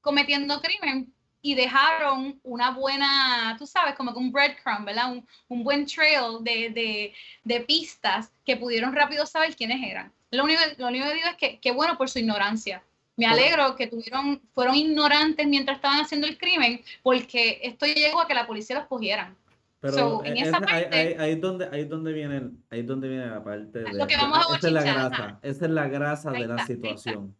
cometiendo 0.00 0.60
crimen 0.60 1.12
y 1.42 1.54
dejaron 1.54 2.38
una 2.42 2.70
buena, 2.72 3.56
tú 3.58 3.66
sabes, 3.66 3.94
como 3.94 4.12
que 4.12 4.18
un 4.18 4.32
breadcrumb, 4.32 4.84
¿verdad? 4.84 5.12
Un, 5.12 5.26
un 5.48 5.64
buen 5.64 5.86
trail 5.86 6.42
de, 6.42 6.70
de, 6.70 7.12
de, 7.44 7.60
pistas 7.60 8.30
que 8.44 8.56
pudieron 8.56 8.94
rápido 8.94 9.24
saber 9.26 9.56
quiénes 9.56 9.82
eran. 9.82 10.12
Lo 10.30 10.44
único, 10.44 10.60
lo 10.78 10.88
único 10.88 11.06
que 11.06 11.14
digo 11.14 11.28
es 11.28 11.36
que 11.36 11.58
qué 11.60 11.72
bueno 11.72 11.96
por 11.96 12.08
su 12.08 12.18
ignorancia. 12.18 12.82
Me 13.16 13.26
alegro 13.26 13.76
que 13.76 13.86
tuvieron, 13.86 14.40
fueron 14.54 14.74
ignorantes 14.74 15.46
mientras 15.46 15.76
estaban 15.76 16.00
haciendo 16.00 16.26
el 16.26 16.38
crimen, 16.38 16.82
porque 17.02 17.60
esto 17.62 17.86
llegó 17.86 18.20
a 18.20 18.26
que 18.26 18.34
la 18.34 18.46
policía 18.46 18.78
los 18.78 18.86
cogiera. 18.86 19.34
Pero 19.80 20.22
en 20.24 20.36
esa 20.36 20.60
parte, 20.60 21.16
ahí, 21.18 21.32
es 21.32 21.40
donde, 21.40 21.68
ahí, 21.72 21.84
donde 21.84 22.12
viene, 22.12 22.50
ahí 22.68 22.82
donde 22.82 23.08
viene 23.08 23.26
la 23.26 23.42
parte 23.42 23.80
de... 23.80 23.92
Lo 23.94 24.06
que 24.06 24.16
vamos 24.16 24.38
a 24.38 24.56
esa 24.56 24.66
es 24.68 24.72
la 24.72 24.82
grasa, 24.82 25.38
esa 25.42 25.64
es 25.64 25.70
la 25.70 25.88
grasa 25.88 26.30
de 26.32 26.46
la 26.46 26.66
situación. 26.66 27.34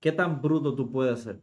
¿Qué 0.00 0.12
tan 0.12 0.42
bruto 0.42 0.74
tú 0.74 0.90
puedes 0.90 1.22
ser? 1.22 1.40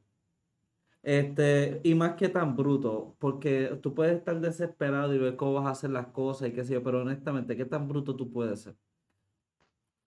Este, 1.04 1.82
y 1.84 1.96
más 1.96 2.14
que 2.14 2.30
tan 2.30 2.56
bruto, 2.56 3.16
porque 3.20 3.80
tú 3.82 3.96
puedes 3.96 4.18
estar 4.18 4.40
desesperado 4.40 5.14
y 5.14 5.18
ver 5.18 5.36
cómo 5.36 5.54
vas 5.54 5.66
a 5.66 5.72
hacer 5.72 5.90
las 5.90 6.08
cosas 6.08 6.50
y 6.50 6.54
qué 6.54 6.64
sé 6.64 6.74
yo, 6.74 6.84
pero 6.84 7.02
honestamente, 7.02 7.58
¿qué 7.58 7.66
tan 7.66 7.88
bruto 7.88 8.16
tú 8.16 8.32
puedes 8.32 8.62
ser? 8.62 8.76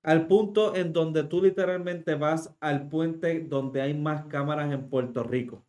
al 0.05 0.27
punto 0.27 0.77
en 0.77 0.93
donde 0.93 1.25
tú 1.25 1.43
literalmente 1.43 2.15
vas 2.15 2.55
al 2.61 2.89
puente 2.89 3.41
donde 3.41 3.81
hay 3.81 3.95
más 3.95 4.27
cámaras 4.27 4.71
en 4.71 4.89
Puerto 4.89 5.23
Rico. 5.25 5.65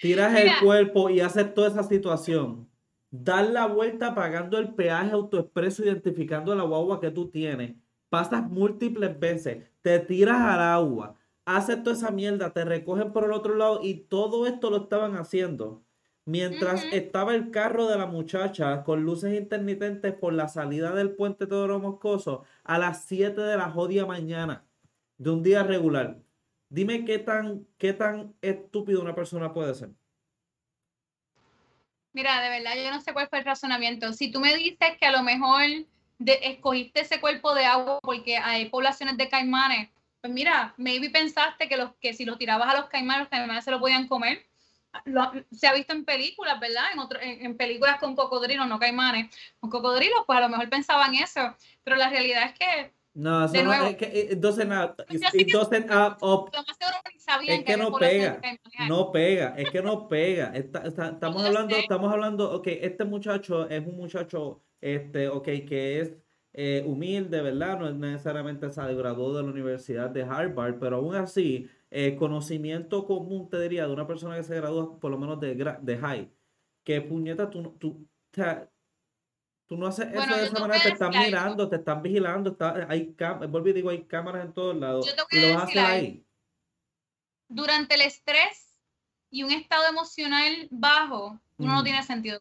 Tiras 0.00 0.34
el 0.40 0.50
cuerpo 0.64 1.10
y 1.10 1.20
haces 1.20 1.52
toda 1.54 1.68
esa 1.68 1.82
situación. 1.82 2.66
dar 3.10 3.48
la 3.48 3.66
vuelta 3.66 4.14
pagando 4.14 4.58
el 4.58 4.74
peaje 4.74 5.12
autoexpreso, 5.12 5.82
identificando 5.84 6.54
la 6.54 6.62
guagua 6.62 7.00
que 7.00 7.10
tú 7.10 7.30
tienes, 7.30 7.74
pasas 8.10 8.48
múltiples 8.50 9.18
veces, 9.18 9.64
te 9.80 9.98
tiras 9.98 10.40
al 10.40 10.60
agua, 10.60 11.17
haces 11.56 11.82
toda 11.82 11.96
esa 11.96 12.10
mierda, 12.10 12.52
te 12.52 12.64
recogen 12.64 13.12
por 13.12 13.24
el 13.24 13.32
otro 13.32 13.54
lado 13.54 13.80
y 13.82 13.94
todo 13.94 14.46
esto 14.46 14.68
lo 14.68 14.82
estaban 14.82 15.16
haciendo 15.16 15.82
mientras 16.26 16.84
estaba 16.92 17.34
el 17.34 17.50
carro 17.50 17.86
de 17.86 17.96
la 17.96 18.04
muchacha 18.04 18.84
con 18.84 19.02
luces 19.02 19.32
intermitentes 19.34 20.12
por 20.12 20.34
la 20.34 20.48
salida 20.48 20.94
del 20.94 21.12
puente 21.12 21.46
Teodoro 21.46 21.78
Moscoso 21.78 22.44
a 22.64 22.78
las 22.78 23.04
7 23.06 23.40
de 23.40 23.56
la 23.56 23.70
jodida 23.70 24.04
mañana 24.04 24.66
de 25.16 25.30
un 25.30 25.42
día 25.42 25.62
regular. 25.62 26.18
Dime 26.68 27.06
qué 27.06 27.18
tan, 27.18 27.66
qué 27.78 27.94
tan 27.94 28.34
estúpido 28.42 29.00
una 29.00 29.14
persona 29.14 29.54
puede 29.54 29.74
ser. 29.74 29.88
Mira, 32.12 32.42
de 32.42 32.50
verdad, 32.50 32.72
yo 32.76 32.90
no 32.90 33.00
sé 33.00 33.14
cuál 33.14 33.28
fue 33.28 33.38
el 33.38 33.46
razonamiento. 33.46 34.12
Si 34.12 34.30
tú 34.30 34.38
me 34.38 34.54
dices 34.54 34.98
que 35.00 35.06
a 35.06 35.12
lo 35.12 35.22
mejor 35.22 35.62
escogiste 36.26 37.00
ese 37.00 37.22
cuerpo 37.22 37.54
de 37.54 37.64
agua 37.64 38.00
porque 38.02 38.36
hay 38.36 38.68
poblaciones 38.68 39.16
de 39.16 39.30
caimanes, 39.30 39.88
pues 40.20 40.32
mira, 40.32 40.74
maybe 40.76 41.10
pensaste 41.10 41.68
que, 41.68 41.76
los, 41.76 41.94
que 42.00 42.14
si 42.14 42.24
los 42.24 42.38
tirabas 42.38 42.74
a 42.74 42.78
los 42.80 42.88
caimanes, 42.88 43.22
los 43.22 43.28
caimanes 43.28 43.64
se 43.64 43.70
lo 43.70 43.80
podían 43.80 44.08
comer. 44.08 44.46
se 45.52 45.66
ha 45.66 45.74
visto 45.74 45.92
en 45.92 46.04
películas, 46.04 46.58
¿verdad? 46.60 46.84
En, 47.20 47.46
en, 47.46 47.56
películas 47.56 47.98
con 48.00 48.16
cocodrilos, 48.16 48.66
no 48.66 48.78
caimanes, 48.78 49.34
con 49.60 49.70
cocodrilos, 49.70 50.24
pues 50.26 50.38
a 50.38 50.42
lo 50.42 50.48
mejor 50.48 50.68
pensaban 50.68 51.14
eso, 51.14 51.56
pero 51.84 51.96
la 51.96 52.08
realidad 52.08 52.44
es 52.46 52.58
que 52.58 52.98
no, 53.18 53.46
eso 53.46 53.64
no, 53.64 53.72
es 53.72 53.96
que 53.96 54.04
eh, 54.04 54.28
entonces 54.30 54.64
nada, 54.64 54.94
entonces 55.08 55.34
es 55.34 55.46
que 57.64 57.76
no 57.76 57.92
pega, 57.98 58.40
no 58.86 59.10
pega, 59.10 59.54
es 59.56 59.70
que 59.70 59.82
no 59.82 60.06
pega. 60.06 60.52
estamos 60.54 61.44
hablando, 61.44 61.74
estamos 61.74 62.12
hablando, 62.12 62.52
ok, 62.52 62.68
este 62.68 63.04
muchacho 63.04 63.68
es 63.68 63.84
un 63.84 63.96
muchacho, 63.96 64.62
este, 64.80 65.28
ok, 65.28 65.44
que 65.44 66.00
es 66.00 66.12
eh, 66.60 66.82
humilde, 66.84 67.40
¿verdad? 67.40 67.78
No 67.78 67.88
es 67.88 67.94
necesariamente 67.94 68.68
se 68.72 68.94
graduó 68.94 69.32
de 69.36 69.44
la 69.44 69.50
Universidad 69.50 70.10
de 70.10 70.24
Harvard, 70.24 70.80
pero 70.80 70.96
aún 70.96 71.14
así, 71.14 71.70
eh, 71.88 72.16
conocimiento 72.16 73.06
común 73.06 73.48
te 73.48 73.60
diría 73.60 73.86
de 73.86 73.92
una 73.92 74.08
persona 74.08 74.34
que 74.34 74.42
se 74.42 74.56
graduó 74.56 74.98
por 74.98 75.12
lo 75.12 75.18
menos 75.18 75.38
de, 75.38 75.54
de 75.54 75.98
high, 75.98 76.28
que 76.82 77.00
puñeta, 77.00 77.48
tú, 77.48 77.76
tú, 77.78 78.08
Tú 79.68 79.76
no 79.76 79.86
haces 79.86 80.08
eso 80.12 80.34
de 80.34 80.44
esa 80.46 80.58
manera, 80.58 80.82
te 80.82 80.88
están 80.88 81.10
mirando, 81.10 81.68
te 81.68 81.76
están 81.76 82.02
vigilando, 82.02 82.50
está, 82.50 82.86
hay, 82.88 83.14
vuelvo 83.48 83.68
y 83.68 83.72
digo, 83.74 83.90
hay 83.90 84.02
cámaras 84.04 84.46
en 84.46 84.52
todos 84.52 84.74
lados. 84.74 85.14
y 85.30 85.40
lo 85.40 85.54
vas 85.54 85.62
a 85.62 85.64
hacer 85.66 85.78
ahí. 85.78 86.26
Durante 87.46 87.94
el 87.94 88.00
estrés 88.00 88.80
y 89.30 89.44
un 89.44 89.52
estado 89.52 89.86
emocional 89.88 90.66
bajo, 90.72 91.38
uno 91.58 91.74
no 91.74 91.84
tiene 91.84 92.02
sentido. 92.02 92.40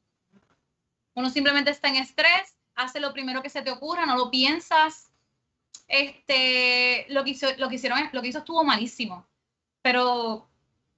Uno 1.13 1.29
simplemente 1.29 1.69
está 1.69 1.89
en 1.89 1.97
estrés, 1.97 2.56
hace 2.77 2.99
lo 2.99 3.13
primero 3.13 3.41
que 3.41 3.49
se 3.49 3.61
te 3.61 3.71
ocurra, 3.71 4.05
no 4.05 4.15
lo 4.15 4.31
piensas. 4.31 5.11
Este, 5.87 7.05
lo 7.09 7.23
que, 7.23 7.31
hizo, 7.31 7.47
lo 7.57 7.69
que 7.69 7.75
hicieron, 7.75 7.99
lo 8.11 8.21
que 8.21 8.29
hizo 8.29 8.39
estuvo 8.39 8.63
malísimo. 8.63 9.27
Pero, 9.81 10.47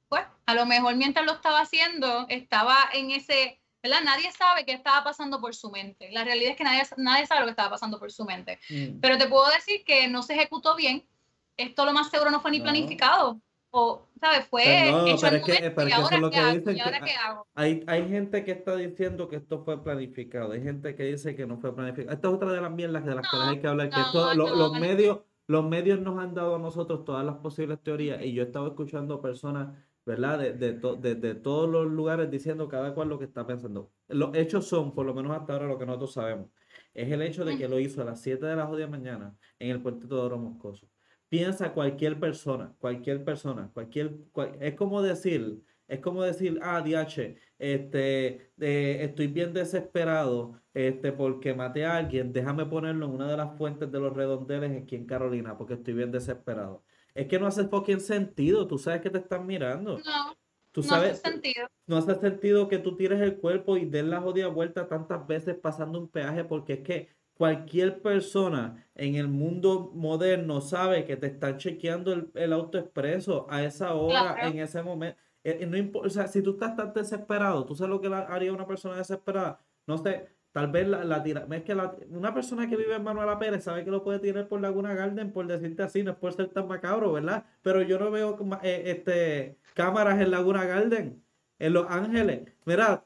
pues, 0.07 0.23
a 0.45 0.53
lo 0.53 0.65
mejor 0.65 0.95
mientras 0.95 1.25
lo 1.25 1.33
estaba 1.33 1.61
haciendo, 1.61 2.27
estaba 2.29 2.77
en 2.93 3.11
ese 3.11 3.59
¿verdad? 3.81 4.01
Nadie 4.03 4.31
sabe 4.31 4.65
qué 4.65 4.73
estaba 4.73 5.03
pasando 5.03 5.39
por 5.39 5.55
su 5.55 5.71
mente. 5.71 6.11
La 6.11 6.23
realidad 6.23 6.51
es 6.51 6.57
que 6.57 6.63
nadie, 6.63 6.83
nadie 6.97 7.25
sabe 7.25 7.41
lo 7.41 7.45
que 7.45 7.51
estaba 7.51 7.69
pasando 7.69 7.99
por 7.99 8.11
su 8.11 8.25
mente. 8.25 8.59
Mm. 8.69 8.99
Pero 8.99 9.17
te 9.17 9.27
puedo 9.27 9.49
decir 9.51 9.83
que 9.85 10.07
no 10.07 10.21
se 10.21 10.33
ejecutó 10.33 10.75
bien. 10.75 11.07
Esto 11.55 11.85
lo 11.85 11.93
más 11.93 12.09
seguro 12.09 12.31
no 12.31 12.41
fue 12.41 12.51
ni 12.51 12.59
planificado. 12.59 13.39
O, 13.71 14.07
¿sabes? 14.19 14.47
Fue 14.47 14.63
pero 14.65 14.97
no, 14.97 15.15
pero 15.21 15.35
es 15.35 15.43
que, 15.43 15.71
pero 15.71 15.87
eso 15.87 16.09
es 16.11 16.19
lo 16.19 16.31
que 16.31 16.39
dicen. 16.39 16.75
Que 16.75 17.11
hay, 17.53 17.83
hay 17.85 18.09
gente 18.09 18.43
que 18.43 18.51
está 18.51 18.75
diciendo 18.75 19.27
que 19.27 19.35
esto 19.35 19.63
fue 19.63 19.83
planificado. 19.83 20.53
Hay 20.53 20.63
gente 20.63 20.95
que 20.95 21.03
dice 21.03 21.35
que 21.35 21.45
no 21.45 21.57
fue 21.59 21.75
planificado. 21.75 22.15
Esta 22.15 22.27
es 22.27 22.33
otra 22.33 22.51
de 22.51 22.61
las 22.61 22.71
mierdas 22.71 23.05
de 23.05 23.15
las 23.15 23.29
que 23.29 23.37
hay 23.37 23.59
que 23.59 23.67
hablar. 23.67 23.89
Que 23.89 23.97
los, 24.35 24.79
medios, 24.79 25.19
los 25.47 25.65
medios 25.65 25.99
nos 25.99 26.17
han 26.19 26.33
dado 26.33 26.55
a 26.55 26.59
nosotros 26.59 27.05
todas 27.05 27.25
las 27.25 27.35
posibles 27.35 27.79
teorías. 27.83 28.23
Y 28.23 28.33
yo 28.33 28.43
he 28.43 28.45
estado 28.45 28.67
escuchando 28.67 29.21
personas 29.21 29.69
¿verdad? 30.09 30.39
De, 30.39 30.53
de, 30.53 31.15
de, 31.15 31.35
todos 31.35 31.69
los 31.69 31.85
lugares 31.85 32.31
diciendo 32.31 32.67
cada 32.67 32.95
cual 32.95 33.09
lo 33.09 33.19
que 33.19 33.25
está 33.25 33.45
pensando. 33.45 33.91
Los 34.07 34.35
hechos 34.35 34.67
son, 34.67 34.95
por 34.95 35.05
lo 35.05 35.13
menos 35.13 35.37
hasta 35.37 35.53
ahora, 35.53 35.67
lo 35.67 35.77
que 35.77 35.85
nosotros 35.85 36.13
sabemos. 36.13 36.49
Es 36.95 37.11
el 37.11 37.21
hecho 37.21 37.45
de 37.45 37.57
que 37.57 37.67
lo 37.67 37.79
hizo 37.79 38.01
a 38.01 38.05
las 38.05 38.19
7 38.21 38.43
de 38.43 38.55
la 38.55 38.65
jodida 38.65 38.87
mañana 38.87 39.37
en 39.59 39.69
el 39.69 39.81
puente 39.83 40.07
Teodoro 40.07 40.39
Moscoso. 40.39 40.87
Piensa 41.29 41.73
cualquier 41.73 42.19
persona, 42.19 42.75
cualquier 42.79 43.23
persona, 43.23 43.69
cualquier, 43.73 44.17
es 44.59 44.73
como 44.73 45.01
decir, 45.01 45.61
es 45.87 45.99
como 45.99 46.23
decir, 46.23 46.59
ah, 46.61 46.81
DH, 46.81 47.35
este, 47.57 48.51
eh, 48.59 48.97
estoy 49.01 49.27
bien 49.27 49.53
desesperado 49.53 50.59
este, 50.73 51.11
porque 51.11 51.53
maté 51.53 51.85
a 51.85 51.97
alguien, 51.97 52.33
déjame 52.33 52.65
ponerlo 52.65 53.05
en 53.05 53.11
una 53.11 53.29
de 53.29 53.37
las 53.37 53.57
fuentes 53.57 53.91
de 53.91 53.99
los 53.99 54.15
redondeles 54.15 54.81
aquí 54.81 54.95
en 54.95 55.05
Carolina, 55.05 55.57
porque 55.57 55.75
estoy 55.75 55.93
bien 55.93 56.11
desesperado. 56.11 56.83
Es 57.15 57.27
que 57.27 57.39
no 57.39 57.47
hace 57.47 57.65
fucking 57.65 57.99
sentido. 57.99 58.67
Tú 58.67 58.77
sabes 58.77 59.01
que 59.01 59.09
te 59.09 59.17
están 59.17 59.45
mirando. 59.45 59.97
No. 59.99 60.37
Tú 60.71 60.83
sabes, 60.83 61.09
no 61.09 61.13
hace 61.13 61.31
sentido. 61.31 61.67
No 61.87 61.97
hace 61.97 62.15
sentido 62.15 62.67
que 62.67 62.77
tú 62.77 62.95
tires 62.95 63.19
el 63.19 63.37
cuerpo 63.37 63.77
y 63.77 63.85
des 63.85 64.05
la 64.05 64.21
jodida 64.21 64.47
vuelta 64.47 64.87
tantas 64.87 65.25
veces 65.25 65.55
pasando 65.55 65.99
un 65.99 66.07
peaje, 66.07 66.43
porque 66.43 66.73
es 66.73 66.79
que 66.79 67.09
cualquier 67.39 68.01
persona 68.01 68.85
en 68.95 69.15
el 69.15 69.29
mundo 69.29 69.93
moderno 69.95 70.59
sabe 70.59 71.05
que 71.05 71.15
te 71.15 71.27
están 71.27 71.57
chequeando 71.57 72.27
el, 72.33 72.51
auto 72.51 72.77
expreso 72.77 73.47
a 73.49 73.63
esa 73.63 73.93
hora, 73.93 74.45
en 74.45 74.59
ese 74.59 74.83
momento. 74.83 75.17
Eh, 75.45 75.59
eh, 75.61 75.65
no 75.65 75.99
o 76.01 76.09
sea, 76.09 76.27
si 76.27 76.41
tú 76.41 76.51
estás 76.51 76.75
tan 76.75 76.91
desesperado, 76.91 77.65
tú 77.65 77.75
sabes 77.75 77.91
lo 77.91 78.01
que 78.01 78.13
haría 78.13 78.51
una 78.51 78.67
persona 78.67 78.97
desesperada. 78.97 79.57
No 79.87 79.97
sé, 79.97 80.27
Tal 80.51 80.69
vez 80.69 80.85
la, 80.85 81.05
la 81.05 81.23
tira, 81.23 81.47
es 81.49 81.63
que 81.63 81.77
una 82.09 82.33
persona 82.33 82.67
que 82.67 82.75
vive 82.75 82.95
en 82.95 83.03
Manuela 83.03 83.39
Pérez 83.39 83.63
sabe 83.63 83.85
que 83.85 83.91
lo 83.91 84.03
puede 84.03 84.19
tirar 84.19 84.49
por 84.49 84.59
Laguna 84.59 84.93
Garden, 84.95 85.31
por 85.31 85.47
decirte 85.47 85.83
así, 85.83 86.03
no 86.03 86.11
es 86.11 86.17
por 86.17 86.33
ser 86.33 86.49
tan 86.49 86.67
macabro, 86.67 87.13
¿verdad? 87.13 87.45
Pero 87.61 87.83
yo 87.83 87.99
no 87.99 88.11
veo 88.11 88.37
eh, 88.63 88.83
este, 88.87 89.57
cámaras 89.75 90.19
en 90.19 90.31
Laguna 90.31 90.65
Garden, 90.65 91.23
en 91.59 91.73
Los 91.73 91.85
Ángeles. 91.89 92.51
Mira, 92.65 93.05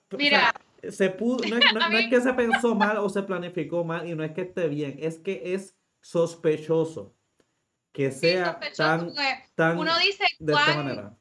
se 0.90 1.10
pudo, 1.10 1.46
no, 1.48 1.58
es, 1.98 2.10
que 2.10 2.22
se 2.22 2.34
pensó 2.34 2.76
mal 2.76 2.98
o 2.98 3.10
se 3.10 3.24
planificó 3.24 3.84
mal 3.84 4.08
y 4.08 4.16
no 4.16 4.24
es 4.24 4.32
que 4.32 4.42
esté 4.42 4.68
bien, 4.68 4.98
es 5.00 5.18
que 5.20 5.54
es 5.54 5.76
sospechoso 6.02 7.16
que 7.92 8.12
sea 8.12 8.60
tan, 8.76 9.14
tan 9.56 9.78
uno 9.78 9.98
dice 10.00 10.26
de 10.40 10.54
esta 10.54 10.76
manera. 10.76 11.18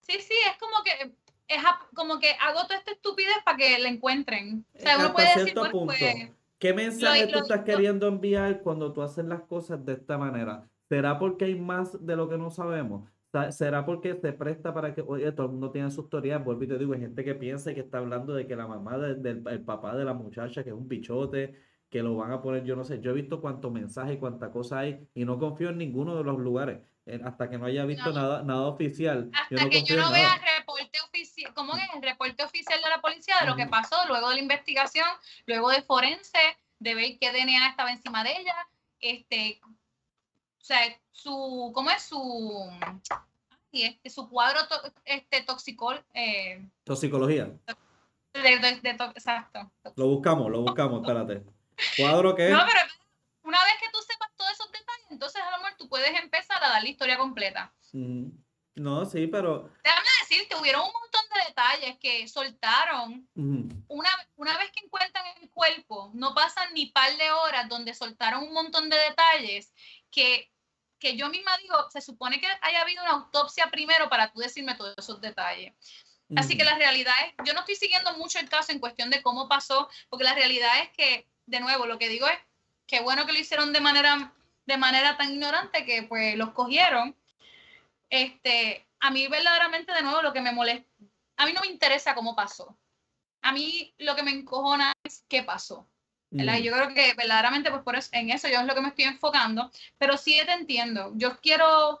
Sí, 0.00 0.18
sí, 0.20 0.34
es 0.48 0.56
como 0.58 0.82
que 0.84 1.14
es 1.48 1.62
como 1.94 2.20
que 2.20 2.30
hago 2.40 2.62
toda 2.62 2.76
esta 2.76 2.92
estupidez 2.92 3.36
para 3.44 3.56
que 3.56 3.78
la 3.78 3.88
encuentren. 3.88 4.64
O 4.72 4.78
sea, 4.78 4.98
uno 4.98 5.12
puede 5.12 5.34
decir, 5.36 5.54
pues, 5.54 5.70
punto. 5.72 5.94
¿Qué 6.58 6.72
mensaje 6.72 7.26
tú 7.26 7.40
estás 7.40 7.64
queriendo 7.64 8.06
enviar 8.06 8.60
cuando 8.62 8.92
tú 8.92 9.02
haces 9.02 9.24
las 9.24 9.42
cosas 9.42 9.84
de 9.84 9.94
esta 9.94 10.16
manera? 10.16 10.68
¿Será 10.88 11.18
porque 11.18 11.46
hay 11.46 11.54
más 11.56 12.04
de 12.04 12.16
lo 12.16 12.28
que 12.28 12.38
no 12.38 12.50
sabemos? 12.50 13.10
¿Será 13.50 13.86
porque 13.86 14.14
se 14.16 14.32
presta 14.32 14.74
para 14.74 14.94
que, 14.94 15.02
oye, 15.02 15.30
todo 15.32 15.46
el 15.46 15.52
mundo 15.52 15.70
tiene 15.70 15.90
sus 15.90 16.08
teorías? 16.08 16.42
Vuelvo 16.44 16.64
y 16.64 16.68
te 16.68 16.78
digo, 16.78 16.94
hay 16.94 17.00
gente 17.00 17.24
que 17.24 17.34
piensa 17.34 17.72
que 17.72 17.80
está 17.80 17.98
hablando 17.98 18.34
de 18.34 18.46
que 18.46 18.56
la 18.56 18.66
mamá 18.66 18.98
del 18.98 19.44
el 19.46 19.64
papá 19.64 19.96
de 19.96 20.04
la 20.04 20.14
muchacha, 20.14 20.64
que 20.64 20.70
es 20.70 20.76
un 20.76 20.88
bichote, 20.88 21.54
que 21.88 22.02
lo 22.02 22.16
van 22.16 22.32
a 22.32 22.42
poner, 22.42 22.64
yo 22.64 22.76
no 22.76 22.84
sé, 22.84 23.00
yo 23.00 23.10
he 23.10 23.14
visto 23.14 23.40
cuánto 23.40 23.70
mensaje 23.70 24.14
y 24.14 24.18
cuánta 24.18 24.50
cosa 24.50 24.80
hay 24.80 25.08
y 25.14 25.24
no 25.24 25.38
confío 25.38 25.70
en 25.70 25.78
ninguno 25.78 26.16
de 26.16 26.24
los 26.24 26.38
lugares 26.38 26.80
hasta 27.24 27.50
que 27.50 27.58
no 27.58 27.66
haya 27.66 27.84
visto 27.84 28.12
nada, 28.12 28.42
nada 28.42 28.68
oficial. 28.68 29.30
Hasta 29.32 29.68
que 29.68 29.82
yo 29.82 29.96
no 29.96 30.10
vea 30.12 30.34
el 30.34 30.58
reporte 30.58 30.98
oficial, 31.00 31.52
¿cómo 31.54 31.76
es? 31.76 31.82
El 31.94 32.02
reporte 32.02 32.42
oficial 32.44 32.80
de 32.82 32.88
la 32.88 33.00
policía 33.00 33.34
de 33.40 33.46
lo 33.46 33.56
que 33.56 33.66
pasó 33.66 33.96
luego 34.06 34.28
de 34.28 34.36
la 34.36 34.42
investigación, 34.42 35.06
luego 35.46 35.70
de 35.70 35.82
forense, 35.82 36.38
de 36.78 36.94
ver 36.94 37.18
qué 37.18 37.32
DNA 37.32 37.68
estaba 37.68 37.90
encima 37.90 38.22
de 38.22 38.30
ella, 38.30 38.54
este, 39.00 39.60
sea, 40.74 41.00
su, 41.10 41.72
¿cómo 41.74 41.90
es 41.90 42.02
su, 42.02 42.70
este, 43.72 44.10
su 44.10 44.28
cuadro 44.28 44.60
este, 45.04 45.42
toxicol, 45.42 46.04
eh, 46.14 46.68
toxicología. 46.84 47.50
exacto. 48.34 49.70
Lo 49.96 50.06
buscamos, 50.06 50.50
lo 50.50 50.62
buscamos, 50.62 51.02
espérate. 51.02 51.42
¿Cuadro 51.96 52.34
qué? 52.34 52.50
No, 52.50 52.60
pero 52.66 52.80
una 53.42 53.62
vez 53.64 53.74
que 53.80 53.90
tú 53.92 53.98
sepas 54.06 54.30
todos 54.36 54.52
esos 54.52 54.70
detalles, 54.70 55.06
entonces 55.10 55.42
a 55.42 55.50
lo 55.50 55.58
mejor 55.58 55.76
tú 55.76 55.88
puedes 55.88 56.10
empezar 56.20 56.62
a 56.62 56.68
dar 56.68 56.82
la 56.82 56.88
historia 56.88 57.18
completa. 57.18 57.72
No, 57.92 59.04
sí, 59.04 59.26
pero... 59.26 59.70
Déjame 59.82 60.06
decirte, 60.20 60.56
hubieron 60.56 60.82
un 60.82 60.92
montón 60.92 61.22
de 61.34 61.48
detalles 61.48 61.98
que 61.98 62.28
soltaron. 62.28 63.28
una, 63.34 64.10
una 64.36 64.58
vez 64.58 64.70
que 64.70 64.84
encuentran 64.84 65.24
el 65.40 65.50
cuerpo, 65.50 66.10
no 66.14 66.34
pasan 66.34 66.72
ni 66.74 66.86
par 66.86 67.16
de 67.16 67.30
horas 67.30 67.68
donde 67.68 67.94
soltaron 67.94 68.44
un 68.44 68.52
montón 68.52 68.88
de 68.88 68.96
detalles 68.96 69.72
que, 70.10 70.50
que 71.00 71.16
yo 71.16 71.28
misma 71.28 71.56
digo, 71.58 71.90
se 71.90 72.00
supone 72.00 72.40
que 72.40 72.46
haya 72.60 72.82
habido 72.82 73.02
una 73.02 73.12
autopsia 73.12 73.68
primero 73.70 74.08
para 74.08 74.30
tú 74.30 74.40
decirme 74.40 74.76
todos 74.76 74.94
esos 74.96 75.20
detalles. 75.20 75.72
Así 76.36 76.56
que 76.56 76.62
la 76.62 76.76
realidad 76.76 77.14
es, 77.26 77.34
yo 77.44 77.54
no 77.54 77.60
estoy 77.60 77.74
siguiendo 77.74 78.16
mucho 78.16 78.38
el 78.38 78.48
caso 78.48 78.70
en 78.70 78.78
cuestión 78.78 79.10
de 79.10 79.20
cómo 79.20 79.48
pasó, 79.48 79.88
porque 80.08 80.24
la 80.24 80.34
realidad 80.34 80.78
es 80.80 80.90
que, 80.90 81.26
de 81.46 81.58
nuevo, 81.58 81.86
lo 81.86 81.98
que 81.98 82.08
digo 82.08 82.28
es, 82.28 82.38
qué 82.86 83.00
bueno 83.00 83.26
que 83.26 83.32
lo 83.32 83.38
hicieron 83.40 83.72
de 83.72 83.80
manera, 83.80 84.32
de 84.66 84.76
manera 84.76 85.16
tan 85.16 85.32
ignorante 85.32 85.84
que 85.84 86.04
pues 86.04 86.36
los 86.36 86.52
cogieron. 86.52 87.16
Este, 88.10 88.86
a 89.00 89.10
mí 89.10 89.26
verdaderamente 89.26 89.92
de 89.92 90.02
nuevo 90.02 90.22
lo 90.22 90.32
que 90.32 90.40
me 90.40 90.52
molesta, 90.52 90.88
a 91.36 91.46
mí 91.46 91.52
no 91.52 91.62
me 91.62 91.68
interesa 91.68 92.14
cómo 92.14 92.36
pasó. 92.36 92.76
a 93.42 93.52
mí 93.52 93.94
lo 93.98 94.14
que 94.14 94.22
me 94.22 94.30
encojona 94.30 94.92
es 95.02 95.24
qué 95.28 95.42
pasó. 95.42 95.88
¿Verdad? 96.30 96.58
Mm. 96.58 96.62
Yo 96.62 96.72
creo 96.72 96.94
que 96.94 97.14
verdaderamente, 97.14 97.70
pues 97.70 97.82
por 97.82 97.96
eso, 97.96 98.08
en 98.12 98.30
eso 98.30 98.48
yo 98.48 98.60
es 98.60 98.66
lo 98.66 98.74
que 98.74 98.80
me 98.80 98.88
estoy 98.88 99.04
enfocando, 99.04 99.70
pero 99.98 100.16
sí 100.16 100.38
te 100.46 100.52
entiendo. 100.52 101.12
Yo 101.16 101.38
quiero, 101.40 102.00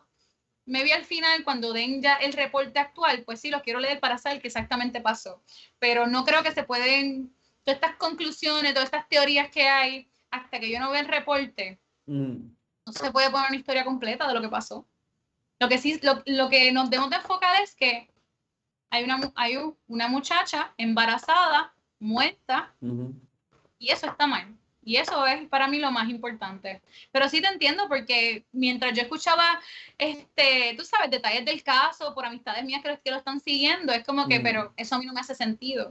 me 0.66 0.84
vi 0.84 0.92
al 0.92 1.04
final 1.04 1.42
cuando 1.44 1.72
den 1.72 2.00
ya 2.02 2.14
el 2.16 2.32
reporte 2.32 2.78
actual, 2.78 3.22
pues 3.24 3.40
sí, 3.40 3.50
lo 3.50 3.62
quiero 3.62 3.80
leer 3.80 3.98
para 4.00 4.18
saber 4.18 4.40
qué 4.40 4.48
exactamente 4.48 5.00
pasó, 5.00 5.42
pero 5.78 6.06
no 6.06 6.24
creo 6.24 6.42
que 6.42 6.52
se 6.52 6.62
pueden, 6.62 7.34
todas 7.64 7.76
estas 7.80 7.96
conclusiones, 7.96 8.72
todas 8.72 8.86
estas 8.86 9.08
teorías 9.08 9.50
que 9.50 9.68
hay, 9.68 10.08
hasta 10.30 10.60
que 10.60 10.70
yo 10.70 10.78
no 10.78 10.90
vea 10.90 11.00
el 11.00 11.08
reporte, 11.08 11.78
Mm. 12.06 12.50
no 12.86 12.92
se 12.92 13.10
puede 13.12 13.30
poner 13.30 13.48
una 13.48 13.56
historia 13.58 13.84
completa 13.84 14.26
de 14.26 14.34
lo 14.34 14.40
que 14.40 14.48
pasó. 14.48 14.86
Lo 15.60 15.68
que 15.68 15.78
sí, 15.78 15.98
lo, 16.02 16.22
lo 16.26 16.48
que 16.48 16.72
nos 16.72 16.88
debemos 16.88 17.10
de 17.10 17.16
enfocar 17.16 17.60
es 17.62 17.74
que 17.74 18.08
hay 18.90 19.04
una, 19.04 19.32
hay 19.36 19.56
un- 19.56 19.76
una 19.88 20.08
muchacha 20.08 20.72
embarazada, 20.78 21.72
muerta. 22.00 22.74
Y 23.80 23.90
eso 23.90 24.06
está 24.06 24.28
mal. 24.28 24.54
Y 24.82 24.96
eso 24.96 25.26
es 25.26 25.46
para 25.48 25.66
mí 25.68 25.78
lo 25.78 25.90
más 25.90 26.08
importante. 26.08 26.80
Pero 27.12 27.28
sí 27.28 27.42
te 27.42 27.48
entiendo 27.48 27.86
porque 27.88 28.46
mientras 28.52 28.94
yo 28.94 29.02
escuchaba, 29.02 29.60
este, 29.98 30.74
tú 30.78 30.84
sabes, 30.84 31.10
detalles 31.10 31.44
del 31.44 31.62
caso 31.62 32.14
por 32.14 32.24
amistades 32.24 32.64
mías 32.64 32.82
que, 32.82 32.88
lo- 32.90 33.00
que 33.02 33.10
lo 33.10 33.16
están 33.18 33.40
siguiendo, 33.40 33.92
es 33.92 34.04
como 34.04 34.26
que, 34.28 34.38
Mm. 34.38 34.42
pero 34.42 34.72
eso 34.76 34.94
a 34.94 34.98
mí 34.98 35.04
no 35.06 35.12
me 35.12 35.20
hace 35.20 35.34
sentido. 35.34 35.90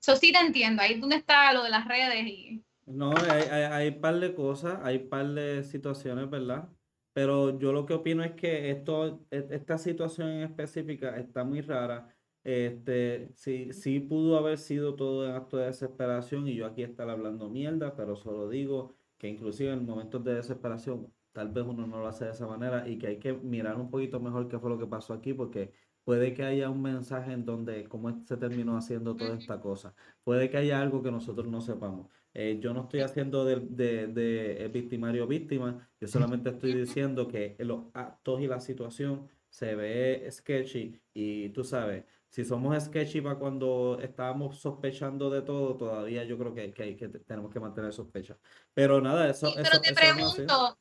Eso 0.00 0.14
sí 0.16 0.32
te 0.32 0.38
entiendo, 0.38 0.80
ahí 0.82 0.92
es 0.94 1.00
donde 1.00 1.16
está 1.16 1.52
lo 1.52 1.62
de 1.64 1.70
las 1.70 1.86
redes 1.88 2.24
y... 2.26 2.62
No, 2.86 3.12
hay, 3.16 3.42
hay, 3.50 3.62
hay 3.64 3.90
par 3.90 4.18
de 4.20 4.34
cosas, 4.34 4.78
hay 4.82 5.00
par 5.00 5.26
de 5.26 5.62
situaciones, 5.64 6.30
¿verdad? 6.30 6.68
Pero 7.12 7.58
yo 7.58 7.72
lo 7.72 7.84
que 7.84 7.94
opino 7.94 8.22
es 8.22 8.32
que 8.32 8.70
esto, 8.70 9.26
e- 9.30 9.48
esta 9.50 9.76
situación 9.76 10.28
en 10.30 10.42
específica 10.44 11.16
está 11.16 11.42
muy 11.44 11.60
rara. 11.62 12.08
Este, 12.48 13.30
sí, 13.34 13.74
sí 13.74 14.00
pudo 14.00 14.38
haber 14.38 14.56
sido 14.56 14.94
todo 14.94 15.28
en 15.28 15.34
acto 15.34 15.58
de 15.58 15.66
desesperación 15.66 16.48
y 16.48 16.54
yo 16.54 16.64
aquí 16.64 16.82
estar 16.82 17.10
hablando 17.10 17.50
mierda, 17.50 17.94
pero 17.94 18.16
solo 18.16 18.48
digo 18.48 18.94
que 19.18 19.28
inclusive 19.28 19.70
en 19.70 19.84
momentos 19.84 20.24
de 20.24 20.32
desesperación 20.32 21.12
tal 21.32 21.50
vez 21.50 21.66
uno 21.66 21.86
no 21.86 21.98
lo 21.98 22.06
hace 22.08 22.24
de 22.24 22.30
esa 22.30 22.46
manera 22.46 22.88
y 22.88 22.96
que 22.96 23.08
hay 23.08 23.18
que 23.18 23.34
mirar 23.34 23.76
un 23.76 23.90
poquito 23.90 24.18
mejor 24.18 24.48
qué 24.48 24.58
fue 24.58 24.70
lo 24.70 24.78
que 24.78 24.86
pasó 24.86 25.12
aquí 25.12 25.34
porque 25.34 25.74
puede 26.04 26.32
que 26.32 26.42
haya 26.42 26.70
un 26.70 26.80
mensaje 26.80 27.32
en 27.32 27.44
donde 27.44 27.84
cómo 27.84 28.24
se 28.24 28.38
terminó 28.38 28.78
haciendo 28.78 29.14
toda 29.14 29.36
esta 29.36 29.60
cosa. 29.60 29.94
Puede 30.24 30.48
que 30.48 30.56
haya 30.56 30.80
algo 30.80 31.02
que 31.02 31.10
nosotros 31.10 31.48
no 31.48 31.60
sepamos. 31.60 32.08
Eh, 32.32 32.58
yo 32.62 32.72
no 32.72 32.84
estoy 32.84 33.00
haciendo 33.00 33.44
de, 33.44 33.56
de, 33.60 34.06
de 34.06 34.68
victimario 34.68 35.26
víctima, 35.26 35.90
yo 36.00 36.08
solamente 36.08 36.48
estoy 36.48 36.72
diciendo 36.72 37.28
que 37.28 37.56
los 37.58 37.88
actos 37.92 38.40
y 38.40 38.46
la 38.46 38.60
situación 38.60 39.28
se 39.50 39.74
ve 39.74 40.26
sketchy 40.30 41.00
y 41.12 41.48
tú 41.50 41.64
sabes, 41.64 42.04
si 42.28 42.44
somos 42.44 42.84
sketchy 42.84 43.20
para 43.20 43.38
cuando 43.38 43.98
estábamos 44.02 44.60
sospechando 44.60 45.30
de 45.30 45.42
todo, 45.42 45.76
todavía 45.76 46.24
yo 46.24 46.38
creo 46.38 46.54
que, 46.54 46.72
que, 46.72 47.08
tenemos 47.26 47.52
que 47.52 47.60
mantener 47.60 47.92
sospecha. 47.92 48.36
Pero 48.74 49.00
nada, 49.00 49.30
eso, 49.30 49.48
Sí, 49.48 49.54
pero 49.56 49.68
eso, 49.68 49.80
te 49.80 49.90
eso 49.90 50.00
pregunto, 50.00 50.78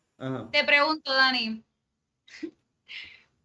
te 0.51 0.63
pregunto, 0.65 1.13
Dani, 1.13 1.63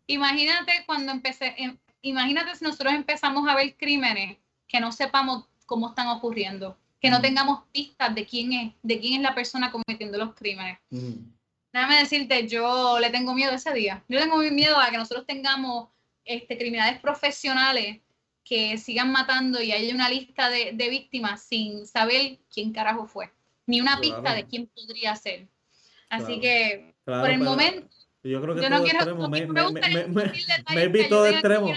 imagínate 0.09 0.73
cuando 0.85 1.13
empecé, 1.13 1.55
em- 1.57 1.79
imagínate 2.03 2.57
si 2.57 2.65
nosotros 2.65 2.93
empezamos 2.93 3.49
a 3.49 3.55
ver 3.55 3.77
crímenes 3.77 4.39
que 4.67 4.81
no 4.81 4.91
sepamos 4.91 5.47
cómo 5.67 5.91
están 5.91 6.09
ocurriendo, 6.09 6.77
que 7.01 7.11
no 7.11 7.21
tengamos 7.21 7.65
pistas 7.73 8.15
de 8.15 8.27
quién 8.27 8.53
es, 8.53 8.75
de 8.83 9.01
quién 9.01 9.15
es 9.15 9.23
la 9.23 9.35
persona 9.35 9.71
cometiendo 9.71 10.19
los 10.19 10.35
crímenes. 10.35 10.79
Ujú. 10.91 11.25
Déjame 11.73 11.99
decirte, 11.99 12.47
yo 12.49 12.99
le 13.01 13.11
tengo 13.11 13.35
miedo 13.35 13.53
ese 13.53 13.73
día. 13.73 14.05
Yo 14.09 14.21
tengo 14.21 14.37
miedo 14.37 14.79
a 14.79 14.91
que 14.91 14.99
nosotros 14.99 15.27
tengamos 15.27 15.89
este, 16.25 16.59
criminales 16.59 17.01
profesionales 17.01 18.01
que 18.45 18.77
sigan 18.79 19.13
matando 19.13 19.63
y 19.63 19.73
haya 19.73 19.95
una 19.95 20.09
lista 20.09 20.49
de, 20.51 20.73
de 20.75 20.89
víctimas 20.89 21.43
sin 21.43 21.87
saber 21.87 22.39
quién 22.53 22.73
carajo 22.73 23.07
fue, 23.07 23.31
ni 23.67 23.81
una 23.81 24.01
pista 24.01 24.35
de 24.35 24.47
quién 24.47 24.67
podría 24.67 25.15
ser. 25.17 25.47
Así 26.09 26.25
Claro. 26.25 26.41
que, 26.41 26.95
Claro, 27.05 27.23
por 27.23 27.31
el 27.31 27.39
momento, 27.41 27.89
yo 28.25 28.41
creo 28.41 28.55
que 28.55 28.63
yo 28.63 28.69
todo 28.69 28.79
no 28.79 28.85
quiero, 28.85 28.99
extremo, 28.99 29.29
me, 29.29 29.47
me, 29.47 29.73
me, 30.09 30.33
me, 30.75 30.89
vi 30.89 31.09
todo 31.09 31.27
extremo. 31.27 31.73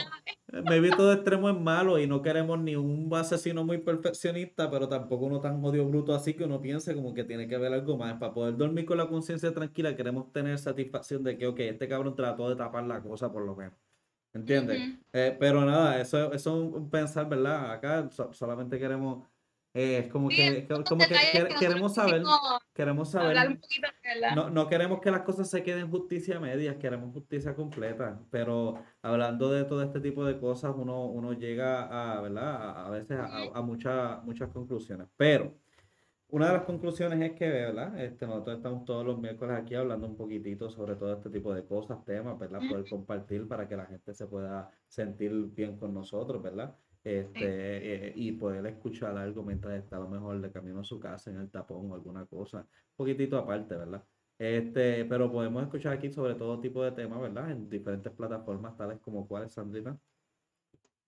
Me 0.51 0.79
vi 0.79 0.91
todo 0.91 1.13
extremo 1.13 1.49
es 1.49 1.60
malo 1.60 1.97
y 1.97 2.05
no 2.05 2.21
queremos 2.21 2.60
ni 2.60 2.75
un 2.75 3.10
asesino 3.15 3.63
muy 3.63 3.79
perfeccionista, 3.79 4.69
pero 4.69 4.88
tampoco 4.88 5.25
uno 5.25 5.41
tan 5.41 5.63
odio 5.65 5.88
bruto 5.88 6.13
así 6.13 6.36
que 6.36 6.43
uno 6.43 6.62
piense 6.62 6.93
como 6.93 7.15
que 7.15 7.23
tiene 7.23 7.47
que 7.47 7.55
haber 7.55 7.73
algo 7.73 7.97
más. 7.97 8.19
Para 8.19 8.34
poder 8.34 8.58
dormir 8.58 8.86
con 8.86 8.97
la 8.97 9.08
conciencia 9.08 9.51
tranquila, 9.53 9.95
queremos 9.95 10.31
tener 10.31 10.60
satisfacción 10.60 11.23
de 11.23 11.36
que, 11.36 11.47
ok, 11.47 11.60
este 11.62 11.88
cabrón 11.88 12.15
trató 12.15 12.47
de 12.47 12.55
tapar 12.55 12.84
la 12.84 13.01
cosa 13.01 13.31
por 13.31 13.43
lo 13.43 13.55
menos. 13.55 13.73
¿Entiendes? 14.35 14.81
Ujú. 14.89 14.97
Eh, 15.13 15.37
pero 15.39 15.63
nada, 15.63 15.99
eso, 16.01 16.33
eso 16.33 16.67
es 16.67 16.73
un 16.73 16.89
pensar, 16.89 17.27
¿verdad? 17.29 17.71
Acá 17.71 18.09
so- 18.11 18.33
solamente 18.33 18.77
queremos, 18.77 19.25
eh, 19.73 19.99
es 19.99 20.07
como 20.11 20.29
Sí, 20.29 20.35
que, 20.35 20.67
como 20.67 21.07
que 21.07 21.07
que 21.07 21.55
queremos 21.57 21.93
saber, 21.95 22.21
queremos 22.73 23.11
saber 23.11 23.47
un 23.47 23.57
poquito, 23.57 23.87
no, 24.35 24.49
no 24.49 24.67
queremos 24.67 24.99
que 24.99 25.09
las 25.11 25.21
cosas 25.21 25.49
se 25.49 25.63
queden 25.63 25.89
justicia 25.89 26.35
a 26.35 26.39
medias, 26.41 26.75
queremos 26.75 27.13
justicia 27.13 27.55
completa, 27.55 28.19
pero 28.29 28.75
hablando 29.01 29.49
de 29.51 29.63
todo 29.63 29.81
este 29.83 30.01
tipo 30.01 30.25
de 30.25 30.37
cosas, 30.37 30.73
uno, 30.75 31.05
uno 31.05 31.31
llega 31.31 31.83
a, 32.17 32.19
¿verdad? 32.19 32.55
A, 32.55 32.87
a 32.87 32.89
veces 32.89 33.17
a, 33.17 33.25
a 33.53 33.61
muchas, 33.61 34.21
muchas 34.25 34.49
conclusiones. 34.49 35.07
Pero 35.15 35.55
una 36.27 36.47
de 36.47 36.53
las 36.53 36.63
conclusiones 36.63 37.21
es 37.21 37.38
que, 37.38 37.49
¿verdad? 37.49 37.99
Este, 37.99 38.25
nosotros 38.25 38.57
estamos 38.57 38.85
todos 38.85 39.05
los 39.05 39.19
miércoles 39.19 39.57
aquí 39.57 39.75
hablando 39.75 40.07
un 40.07 40.17
poquitito 40.17 40.69
sobre 40.69 40.95
todo 40.95 41.13
este 41.13 41.29
tipo 41.29 41.53
de 41.53 41.65
cosas, 41.65 42.03
temas, 42.05 42.38
¿verdad? 42.39 42.63
Poder 42.67 42.88
compartir 42.88 43.47
para 43.47 43.67
que 43.67 43.77
la 43.77 43.85
gente 43.85 44.13
se 44.13 44.27
pueda 44.27 44.69
sentir 44.88 45.31
bien 45.53 45.77
con 45.77 45.93
nosotros, 45.93 46.41
¿verdad? 46.41 46.75
Este, 47.03 48.07
eh, 48.09 48.13
y 48.15 48.31
poder 48.33 48.65
escuchar 48.65 49.15
algo 49.17 49.43
mientras 49.43 49.75
está 49.75 49.97
a 49.97 49.99
lo 49.99 50.09
mejor 50.09 50.41
de 50.41 50.51
camino 50.51 50.79
a 50.79 50.83
su 50.83 50.99
casa, 50.99 51.29
en 51.29 51.38
el 51.38 51.51
tapón 51.51 51.91
o 51.91 51.95
alguna 51.95 52.25
cosa, 52.25 52.59
un 52.61 52.67
poquitito 52.95 53.38
aparte, 53.38 53.75
¿verdad? 53.75 54.03
Este, 54.38 55.05
pero 55.05 55.31
podemos 55.31 55.63
escuchar 55.63 55.93
aquí 55.93 56.11
sobre 56.11 56.35
todo 56.35 56.59
tipo 56.59 56.83
de 56.83 56.91
temas, 56.91 57.21
¿verdad? 57.21 57.51
En 57.51 57.69
diferentes 57.69 58.11
plataformas, 58.13 58.75
tales 58.75 58.99
como 58.99 59.27
cuáles, 59.27 59.53
Sandrina. 59.53 59.97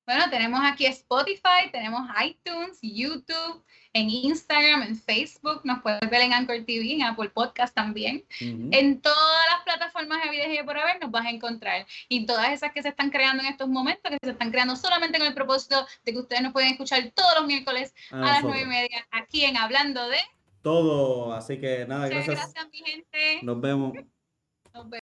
Bueno, 0.08 0.30
tenemos 0.30 0.62
aquí 0.64 0.86
Spotify, 0.86 1.70
tenemos 1.70 2.02
iTunes, 2.26 2.80
YouTube, 2.82 3.62
en 3.92 4.10
Instagram, 4.10 4.84
en 4.84 4.96
Facebook, 4.96 5.60
nos 5.66 5.82
puedes 5.82 6.00
ver 6.10 6.22
en 6.22 6.32
Anchor 6.32 6.64
TV, 6.66 6.94
en 6.94 7.04
Apple 7.04 7.28
Podcast 7.28 7.76
también. 7.76 8.24
En 8.40 9.02
todas 9.02 9.46
las 9.52 9.64
plataformas 9.66 10.24
de 10.24 10.30
vida 10.30 10.48
y 10.48 10.64
por 10.64 10.78
haber 10.78 11.02
nos 11.02 11.12
vas 11.12 11.26
a 11.26 11.30
encontrar. 11.30 11.86
Y 12.08 12.26
todas 12.26 12.52
esas 12.54 12.72
que 12.72 12.82
se 12.82 12.88
están 12.88 13.10
creando 13.10 13.44
en 13.44 13.50
estos 13.50 13.68
momentos, 13.68 14.10
que 14.10 14.18
se 14.24 14.32
están 14.32 14.50
creando 14.50 14.78
solamente 14.78 15.18
con 15.18 15.28
el 15.28 15.34
propósito 15.34 15.86
de 16.06 16.14
que 16.14 16.20
ustedes 16.20 16.42
nos 16.42 16.54
pueden 16.54 16.72
escuchar 16.72 17.12
todos 17.14 17.34
los 17.40 17.46
miércoles 17.46 17.94
A 18.10 18.20
a 18.20 18.22
las 18.22 18.44
nueve 18.44 18.62
y 18.62 18.66
media 18.66 19.06
aquí 19.12 19.44
en 19.44 19.58
Hablando 19.58 20.08
de. 20.08 20.20
Todo, 20.62 21.34
así 21.34 21.60
que 21.60 21.86
nada, 21.86 22.06
Muchas 22.06 22.28
gracias. 22.28 22.54
gracias, 22.54 22.68
mi 22.72 22.78
gente. 22.78 23.40
Nos 23.44 23.60
vemos. 23.60 23.92
Nos 24.74 24.90
vemos. 24.90 25.07